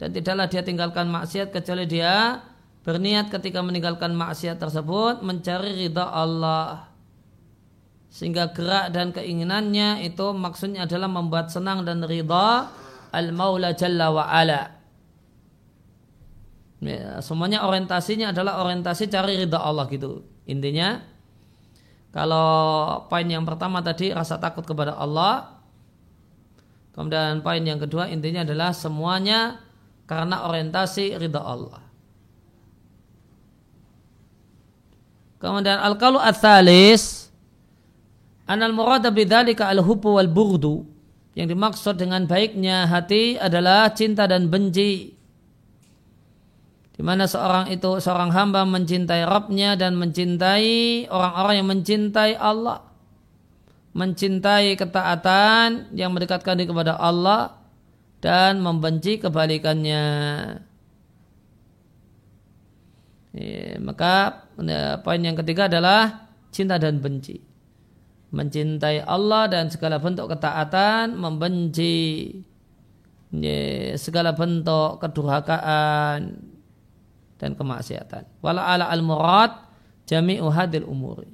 [0.00, 2.40] Dan tidaklah dia tinggalkan maksiat kecuali dia
[2.84, 6.92] berniat ketika meninggalkan maksiat tersebut mencari ridha Allah.
[8.12, 12.70] Sehingga gerak dan keinginannya itu maksudnya adalah membuat senang dan ridha
[13.10, 14.70] al-maula jalla wa ala.
[16.84, 20.22] Ya, semuanya orientasinya adalah orientasi cari ridha Allah gitu.
[20.44, 21.00] Intinya
[22.12, 25.56] kalau poin yang pertama tadi rasa takut kepada Allah.
[26.94, 29.58] Kemudian poin yang kedua intinya adalah semuanya
[30.06, 31.83] karena orientasi ridha Allah.
[35.44, 37.28] Kemudian al-qalu ats-tsalis
[38.48, 40.88] anal murada bidzalika al-hubbu wal burdu.
[41.36, 45.12] Yang dimaksud dengan baiknya hati adalah cinta dan benci.
[46.94, 52.80] Di mana seorang itu seorang hamba mencintai Rabbnya dan mencintai orang-orang yang mencintai Allah.
[53.98, 57.58] Mencintai ketaatan yang mendekatkan diri kepada Allah
[58.22, 60.06] dan membenci kebalikannya
[63.34, 67.42] ya, maka ya, poin yang ketiga adalah cinta dan benci
[68.34, 72.30] mencintai Allah dan segala bentuk ketaatan membenci
[73.30, 76.34] ya, segala bentuk kedurhakaan
[77.38, 78.26] dan kemaksiatan.
[78.42, 79.54] Wala ala al murad
[80.10, 81.30] jami'u hadil umuri.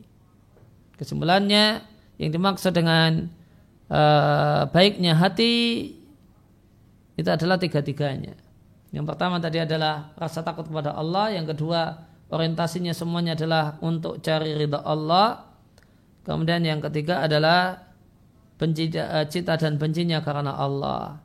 [1.00, 1.80] Kesimpulannya
[2.20, 3.32] yang dimaksud dengan
[3.88, 5.88] uh, baiknya hati
[7.16, 8.36] itu adalah tiga-tiganya.
[8.90, 14.54] Yang pertama tadi adalah rasa takut kepada Allah, yang kedua orientasinya semuanya adalah untuk cari
[14.58, 15.46] ridha Allah.
[16.26, 17.90] Kemudian yang ketiga adalah
[18.58, 21.22] benci, uh, cita dan bencinya karena Allah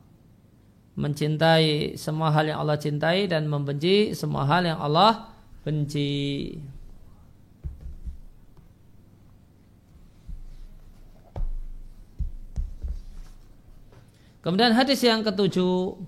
[0.96, 5.28] mencintai semua hal yang Allah cintai dan membenci semua hal yang Allah
[5.60, 6.56] benci.
[14.40, 15.98] Kemudian hadis yang ketujuh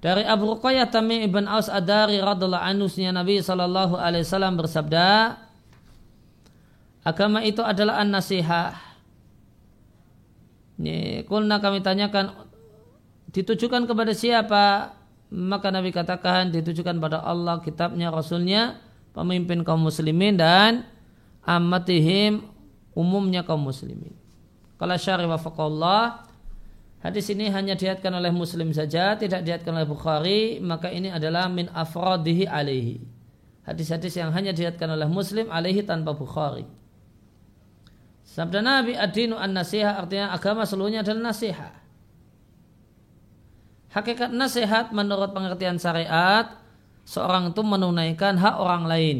[0.00, 5.36] dari Abu Ruqayyah Tamim ibn Aus Adari radhiallahu anhu Nabi sallallahu alaihi wasallam bersabda
[7.04, 8.76] agama itu adalah an-nasihah.
[10.80, 12.32] Ini kulna kami tanyakan
[13.28, 14.96] ditujukan kepada siapa?
[15.30, 18.80] Maka Nabi katakan ditujukan pada Allah, kitabnya, rasulnya,
[19.12, 20.88] pemimpin kaum muslimin dan
[21.44, 22.48] amatihim
[22.96, 24.16] umumnya kaum muslimin.
[24.80, 26.29] Kalau syari wafaqallah
[27.00, 31.72] Hadis ini hanya dihatkan oleh Muslim saja, tidak dihatkan oleh Bukhari, maka ini adalah min
[31.72, 33.00] afradihi alaihi.
[33.64, 36.68] Hadis-hadis yang hanya dihatkan oleh Muslim alaihi tanpa Bukhari.
[38.20, 41.72] Sabda Nabi ad-dinu an-nasiha artinya agama seluruhnya adalah nasihat.
[43.90, 46.46] Hakikat nasihat menurut pengertian syariat
[47.02, 49.18] seorang itu menunaikan hak orang lain.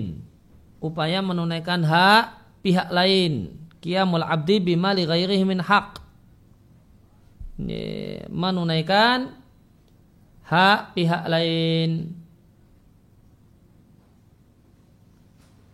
[0.78, 2.24] Upaya menunaikan hak
[2.62, 3.56] pihak lain.
[3.82, 5.99] Qiyamul abdi bima li ghairihi min hak.
[8.30, 9.36] Menunaikan
[10.48, 12.16] hak pihak lain.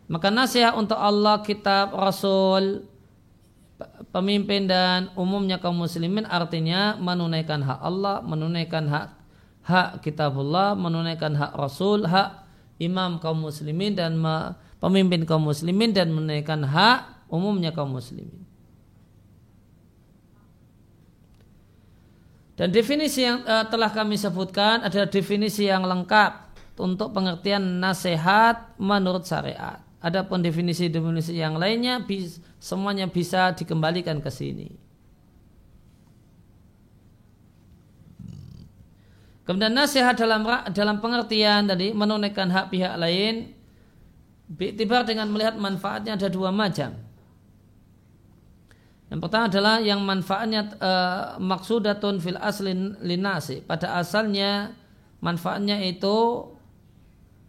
[0.06, 2.86] Maka nasihat untuk Allah, kitab, Rasul,
[4.14, 9.06] pemimpin dan umumnya kaum muslimin artinya menunaikan hak Allah, menunaikan hak
[9.66, 12.46] hak kitabullah, menunaikan hak Rasul, hak
[12.78, 14.14] imam kaum muslimin dan
[14.78, 18.46] pemimpin kaum muslimin dan menunaikan hak umumnya kaum muslimin.
[22.56, 29.28] Dan definisi yang uh, telah kami sebutkan adalah definisi yang lengkap untuk pengertian nasihat menurut
[29.28, 29.84] syariat.
[30.00, 32.00] Adapun definisi-definisi yang lainnya
[32.56, 34.68] semuanya bisa dikembalikan ke sini.
[39.46, 40.42] Kemudian nasihat dalam
[40.74, 43.54] dalam pengertian tadi menunaikan hak pihak lain
[44.58, 47.05] tiba dengan melihat manfaatnya ada dua macam.
[49.16, 50.92] Yang pertama adalah yang manfaatnya e,
[51.40, 53.64] maksudatun fil aslin linasi.
[53.64, 54.76] Pada asalnya
[55.24, 56.44] manfaatnya itu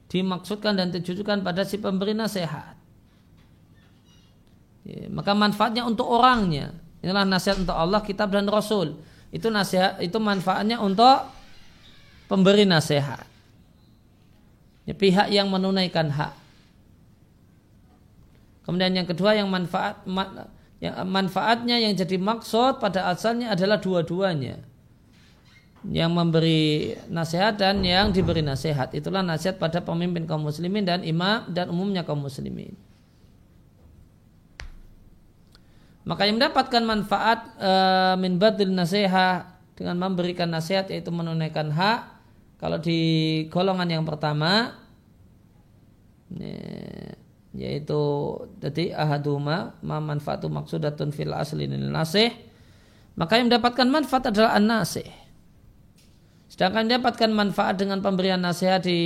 [0.08, 2.72] dimaksudkan dan ditujukan pada si pemberi nasihat.
[4.88, 6.72] Ya, maka manfaatnya untuk orangnya.
[7.04, 8.96] Inilah nasihat untuk Allah, kitab dan Rasul.
[9.36, 11.28] Itu nasihat, itu manfaatnya untuk
[12.32, 13.28] pemberi nasihat.
[14.88, 16.32] Ya, pihak yang menunaikan hak.
[18.64, 20.08] Kemudian yang kedua yang manfaat
[20.78, 24.62] yang manfaatnya yang jadi maksud pada asalnya adalah dua-duanya.
[25.88, 28.94] Yang memberi nasihat dan yang diberi nasihat.
[28.94, 32.78] Itulah nasihat pada pemimpin kaum muslimin dan imam dan umumnya kaum muslimin.
[36.08, 37.72] Maka yang mendapatkan manfaat e,
[38.22, 42.16] min badil nasihat dengan memberikan nasihat yaitu menunaikan hak
[42.58, 43.00] kalau di
[43.52, 44.74] golongan yang pertama
[47.58, 47.98] yaitu
[48.62, 52.30] jadi ahaduma ma manfaatu maksudatun fil asli nasih.
[53.18, 55.10] Maka yang mendapatkan manfaat adalah an-nasih.
[56.48, 59.02] Sedangkan mendapatkan manfaat dengan pemberian nasihat di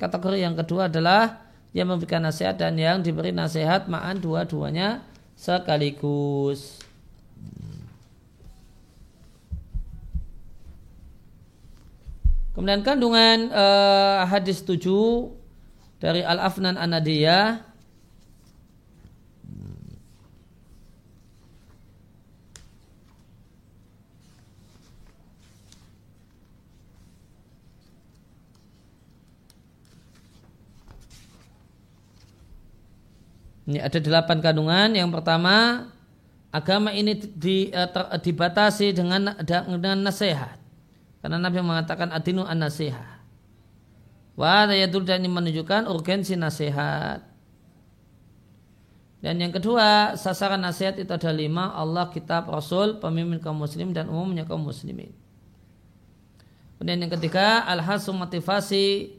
[0.00, 1.44] kategori yang kedua adalah
[1.76, 5.04] yang memberikan nasihat dan yang diberi nasihat ma'an dua-duanya
[5.36, 6.80] sekaligus.
[12.52, 14.80] Kemudian kandungan uh, hadis 7
[15.96, 17.71] dari Al-Afnan Anadiyah
[33.66, 34.90] Ini ada delapan kandungan.
[34.94, 35.86] Yang pertama,
[36.50, 40.58] agama ini di, uh, ter, dibatasi dengan dengan nasihat.
[41.22, 43.22] Karena Nabi mengatakan adinu an nasihat.
[44.34, 47.22] Wa ayatul dan ini menunjukkan urgensi nasihat.
[49.22, 54.10] Dan yang kedua, sasaran nasihat itu ada lima, Allah, kitab, Rasul, pemimpin kaum muslim dan
[54.10, 55.14] umumnya kaum muslimin.
[56.74, 59.14] Kemudian yang ketiga, al-hasu motivasi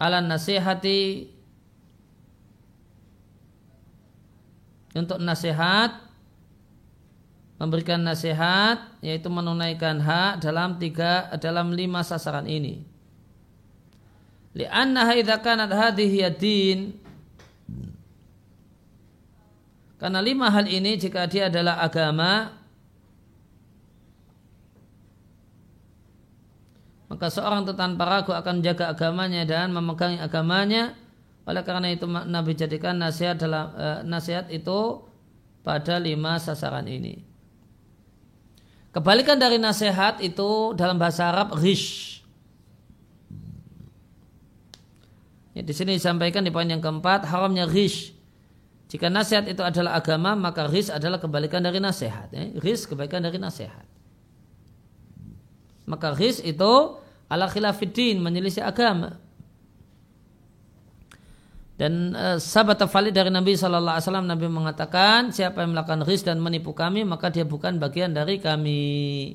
[0.00, 1.28] ala nasihati
[4.94, 6.10] untuk nasihat
[7.60, 12.88] memberikan nasihat yaitu menunaikan hak dalam tiga dalam lima sasaran ini.
[14.56, 16.78] Li'annaha idza kanat hadhihi din
[20.00, 22.56] karena lima hal ini jika dia adalah agama
[27.12, 30.96] maka seorang itu tanpa akan menjaga agamanya dan memegangi agamanya
[31.48, 35.02] oleh karena itu Nabi jadikan nasihat dalam uh, nasihat itu
[35.64, 37.24] pada lima sasaran ini.
[38.90, 42.18] Kebalikan dari nasihat itu dalam bahasa Arab rish.
[45.54, 48.14] Ya, di sini disampaikan di poin yang keempat haramnya rish.
[48.90, 52.34] Jika nasihat itu adalah agama maka rish adalah kebalikan dari nasihat.
[52.34, 52.50] Ya.
[52.58, 53.86] Rish kebalikan dari nasihat.
[55.86, 56.98] Maka rish itu
[57.30, 59.22] ala khilafidin menyelisih agama.
[61.80, 66.20] Dan uh, sahabat valid dari Nabi Shallallahu Alaihi Wasallam Nabi mengatakan siapa yang melakukan ris
[66.20, 69.32] dan menipu kami maka dia bukan bagian dari kami.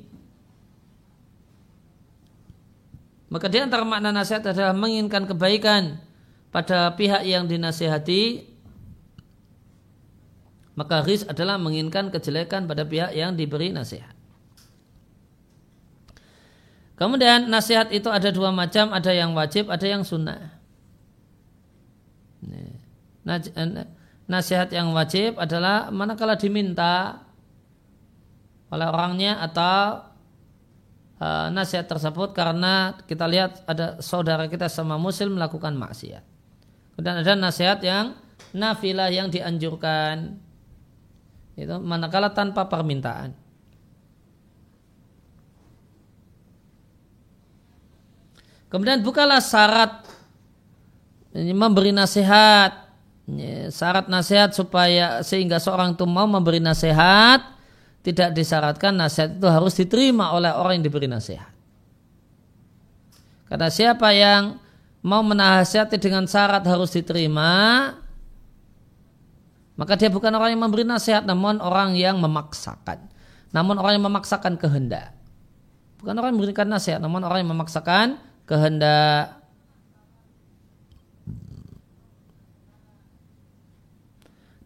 [3.34, 5.98] Maka di antara makna nasihat adalah menginginkan kebaikan
[6.54, 8.46] pada pihak yang dinasihati.
[10.78, 14.14] Maka ris adalah menginginkan kejelekan pada pihak yang diberi nasihat.
[16.94, 20.55] Kemudian nasihat itu ada dua macam, ada yang wajib, ada yang sunnah.
[24.26, 27.26] Nasihat yang wajib adalah manakala diminta
[28.70, 30.02] oleh orangnya atau
[31.22, 36.22] uh, nasihat tersebut karena kita lihat ada saudara kita sama muslim melakukan maksiat.
[36.94, 38.18] Kemudian ada nasihat yang
[38.54, 40.38] nafilah yang dianjurkan
[41.56, 43.32] itu manakala tanpa permintaan.
[48.66, 50.04] Kemudian bukalah syarat
[51.32, 52.85] memberi nasihat
[53.74, 57.42] syarat nasihat supaya sehingga seorang itu mau memberi nasihat
[58.06, 61.50] tidak disyaratkan nasihat itu harus diterima oleh orang yang diberi nasihat.
[63.50, 64.62] Karena siapa yang
[65.02, 67.94] mau menasihati dengan syarat harus diterima,
[69.78, 73.06] maka dia bukan orang yang memberi nasihat, namun orang yang memaksakan.
[73.54, 75.14] Namun orang yang memaksakan kehendak.
[76.02, 79.35] Bukan orang yang memberikan nasihat, namun orang yang memaksakan kehendak.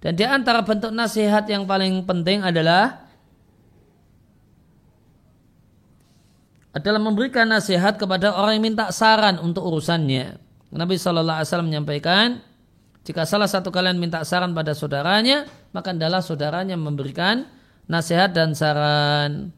[0.01, 3.05] Dan di antara bentuk nasihat yang paling penting adalah
[6.73, 10.41] adalah memberikan nasihat kepada orang yang minta saran untuk urusannya.
[10.71, 12.41] Nabi Shallallahu Alaihi Wasallam menyampaikan,
[13.03, 17.45] jika salah satu kalian minta saran pada saudaranya, maka adalah saudaranya memberikan
[17.91, 19.51] nasihat dan saran.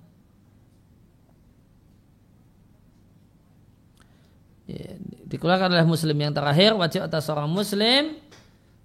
[4.64, 4.97] Ya,
[5.28, 8.16] dikeluarkan oleh muslim yang terakhir wajib atas seorang muslim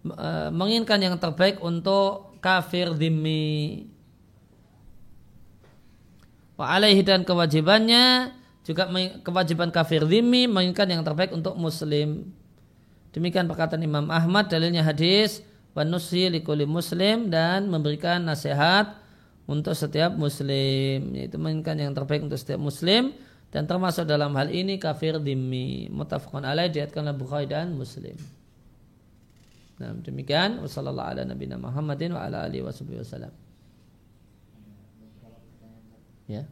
[0.05, 3.87] uh, menginginkan yang terbaik untuk kafir dhimmi.
[6.57, 8.33] Wa alaihi dan kewajibannya
[8.65, 8.89] juga
[9.23, 12.33] kewajiban kafir dhimmi menginginkan yang terbaik untuk muslim.
[13.15, 15.41] Demikian perkataan Imam Ahmad dalilnya hadis
[15.73, 18.97] wa nusi likuli muslim dan memberikan nasihat
[19.47, 23.15] untuk setiap muslim yaitu menginginkan yang terbaik untuk setiap muslim
[23.47, 28.19] dan termasuk dalam hal ini kafir dhimmi mutafaqun alaih diatkan oleh Bukhari dan Muslim.
[29.77, 33.29] Nah, demikian wasallallahu ala nabiyina Muhammadin wa ala alihi wasallam.
[36.25, 36.43] Ya.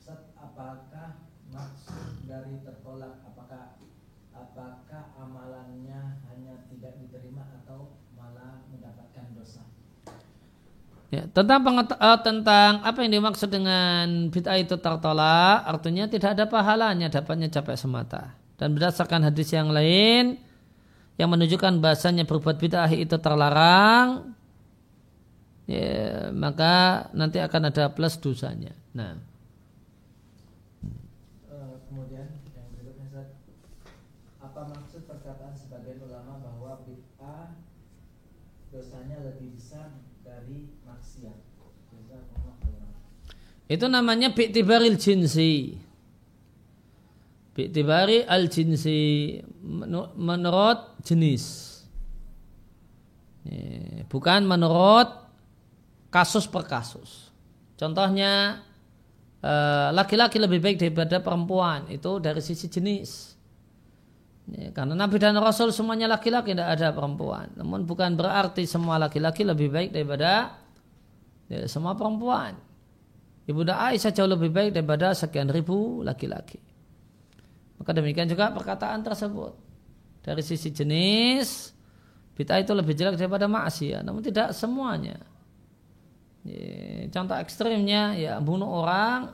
[0.00, 1.20] Ustaz, apakah
[1.52, 3.76] maksud dari tertolak apakah
[4.32, 9.66] apakah amalannya hanya tidak diterima atau malah mendapatkan dosa?
[11.10, 17.10] Ya, tentang uh, tentang apa yang dimaksud dengan bid'ah itu tertolak, artinya tidak ada pahalanya,
[17.10, 18.38] dapatnya capek semata.
[18.54, 20.38] Dan berdasarkan hadis yang lain
[21.18, 24.38] yang menunjukkan bahasanya berbuat bid'ah itu terlarang,
[25.66, 28.70] ya, maka nanti akan ada plus dosanya.
[28.94, 29.18] Nah.
[31.50, 33.34] Eh, kemudian yang berikutnya
[34.38, 37.58] apa maksud perkataan sebagian ulama bahwa bid'ah
[38.70, 39.90] dosanya lebih besar
[40.24, 41.50] dari maksiat?
[43.70, 45.78] Itu namanya bi'tibaril jinsi.
[47.54, 49.38] Bi'tibari al-jinsi
[50.18, 51.70] menurut jenis.
[54.10, 55.06] Bukan menurut
[56.10, 57.30] kasus per kasus.
[57.78, 58.58] Contohnya
[59.38, 63.38] eh, laki-laki lebih baik daripada perempuan itu dari sisi jenis.
[64.74, 67.54] Karena Nabi dan Rasul semuanya laki-laki tidak ada perempuan.
[67.54, 70.58] Namun bukan berarti semua laki-laki lebih baik daripada
[71.70, 72.69] semua perempuan.
[73.48, 76.60] Ibunda Aisyah jauh lebih baik daripada sekian ribu laki-laki.
[77.80, 79.56] Maka demikian juga perkataan tersebut.
[80.20, 81.72] Dari sisi jenis,
[82.36, 84.04] bid'ah itu lebih jelek daripada maksiat.
[84.04, 85.16] Namun tidak semuanya.
[87.08, 89.32] Contoh ekstrimnya ya bunuh orang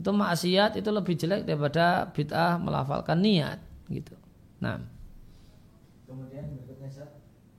[0.00, 3.60] itu maksiat itu lebih jelek daripada bid'ah melafalkan niat
[3.92, 4.16] gitu.
[4.60, 4.80] Nah.
[6.08, 6.88] Kemudian berikutnya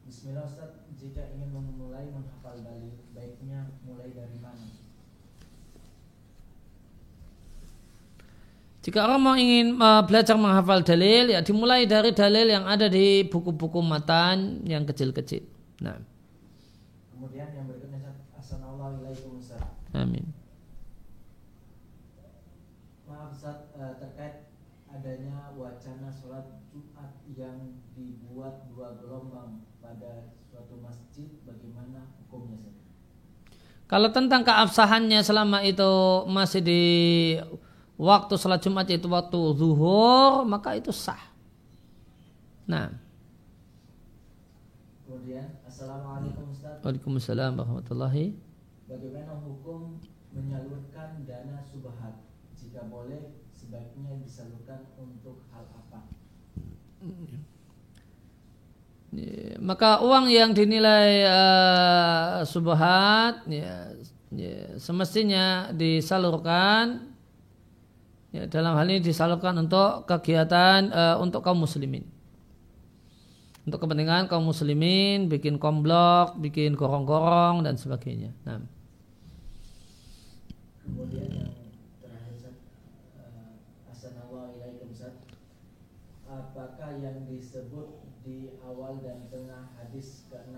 [0.09, 4.65] Bismillah Ustaz, jika ingin memulai menghafal dalil, baiknya mulai dari mana?
[8.89, 13.21] Jika orang mau ingin uh, belajar menghafal dalil, ya dimulai dari dalil yang ada di
[13.21, 15.45] buku-buku matan yang kecil-kecil.
[15.85, 16.01] Nah.
[17.13, 19.61] Kemudian yang berikutnya Assalamualaikum Ustaz.
[19.93, 20.25] Amin.
[23.05, 24.49] Maaf Ustaz, uh, terkait
[24.89, 32.73] adanya wacana sholat Jumat yang dibuat dua gelombang pada suatu masjid, bagaimana hukumnya Ustaz?
[33.85, 36.81] Kalau tentang keabsahannya selama itu masih di
[37.99, 41.19] waktu sholat Jumat itu waktu zuhur maka itu sah.
[42.63, 42.95] Nah.
[45.03, 46.79] Kemudian Assalamualaikum Ustaz.
[46.79, 48.39] Waalaikumsalam warahmatullahi.
[48.87, 49.99] Bagaimana hukum
[50.31, 52.15] menyalurkan dana subhat?
[52.55, 55.99] Jika boleh sebaiknya disalurkan untuk hal apa?
[59.59, 63.89] Maka uang yang dinilai uh, subhat ya,
[64.29, 67.08] ya, semestinya disalurkan
[68.29, 72.05] Ya, dalam hal ini disalurkan untuk kegiatan uh, untuk kaum muslimin.
[73.65, 78.29] Untuk kepentingan kaum muslimin, bikin komblok, bikin gorong-gorong dan sebagainya.
[78.45, 78.61] Nah.
[80.85, 81.57] Kemudian
[82.01, 82.53] terakhir
[83.17, 83.57] uh,
[86.29, 90.53] apakah yang disebut di awal dan tengah hadis ke-6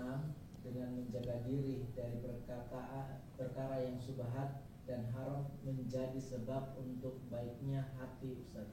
[0.60, 4.60] dengan menjaga diri dari perkataan perkara yang subhat
[4.92, 8.68] dan haram menjadi sebab untuk baiknya hati Ustaz.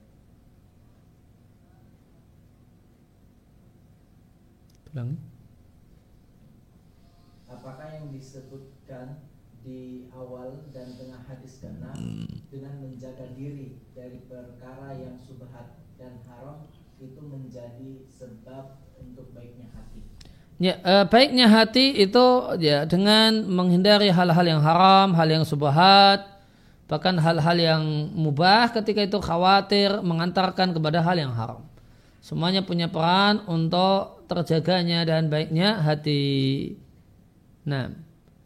[4.92, 5.16] Ulangi.
[7.48, 9.24] Apakah yang disebutkan
[9.64, 11.88] di awal dan tengah hadis ke-6
[12.52, 16.68] dengan menjaga diri dari perkara yang subhat dan haram
[17.00, 20.09] itu menjadi sebab untuk baiknya hati?
[20.60, 22.28] Ya, eh, baiknya hati itu
[22.60, 26.28] ya dengan menghindari hal-hal yang haram, hal yang subhat,
[26.92, 31.64] bahkan hal-hal yang mubah ketika itu khawatir mengantarkan kepada hal yang haram.
[32.20, 36.76] Semuanya punya peran untuk terjaganya dan baiknya hati.
[37.64, 37.96] Nah,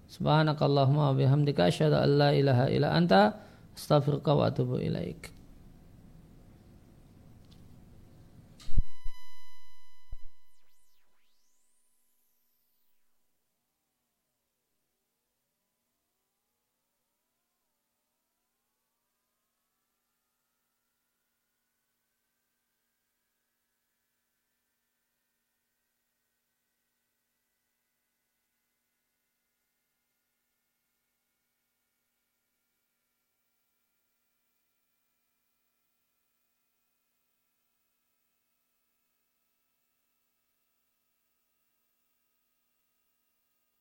[0.06, 3.41] subhanakallahumma wa bihamdika asyhadu an la ilaha illa anta
[3.73, 5.33] astaghfiruka wa atubu ilaik.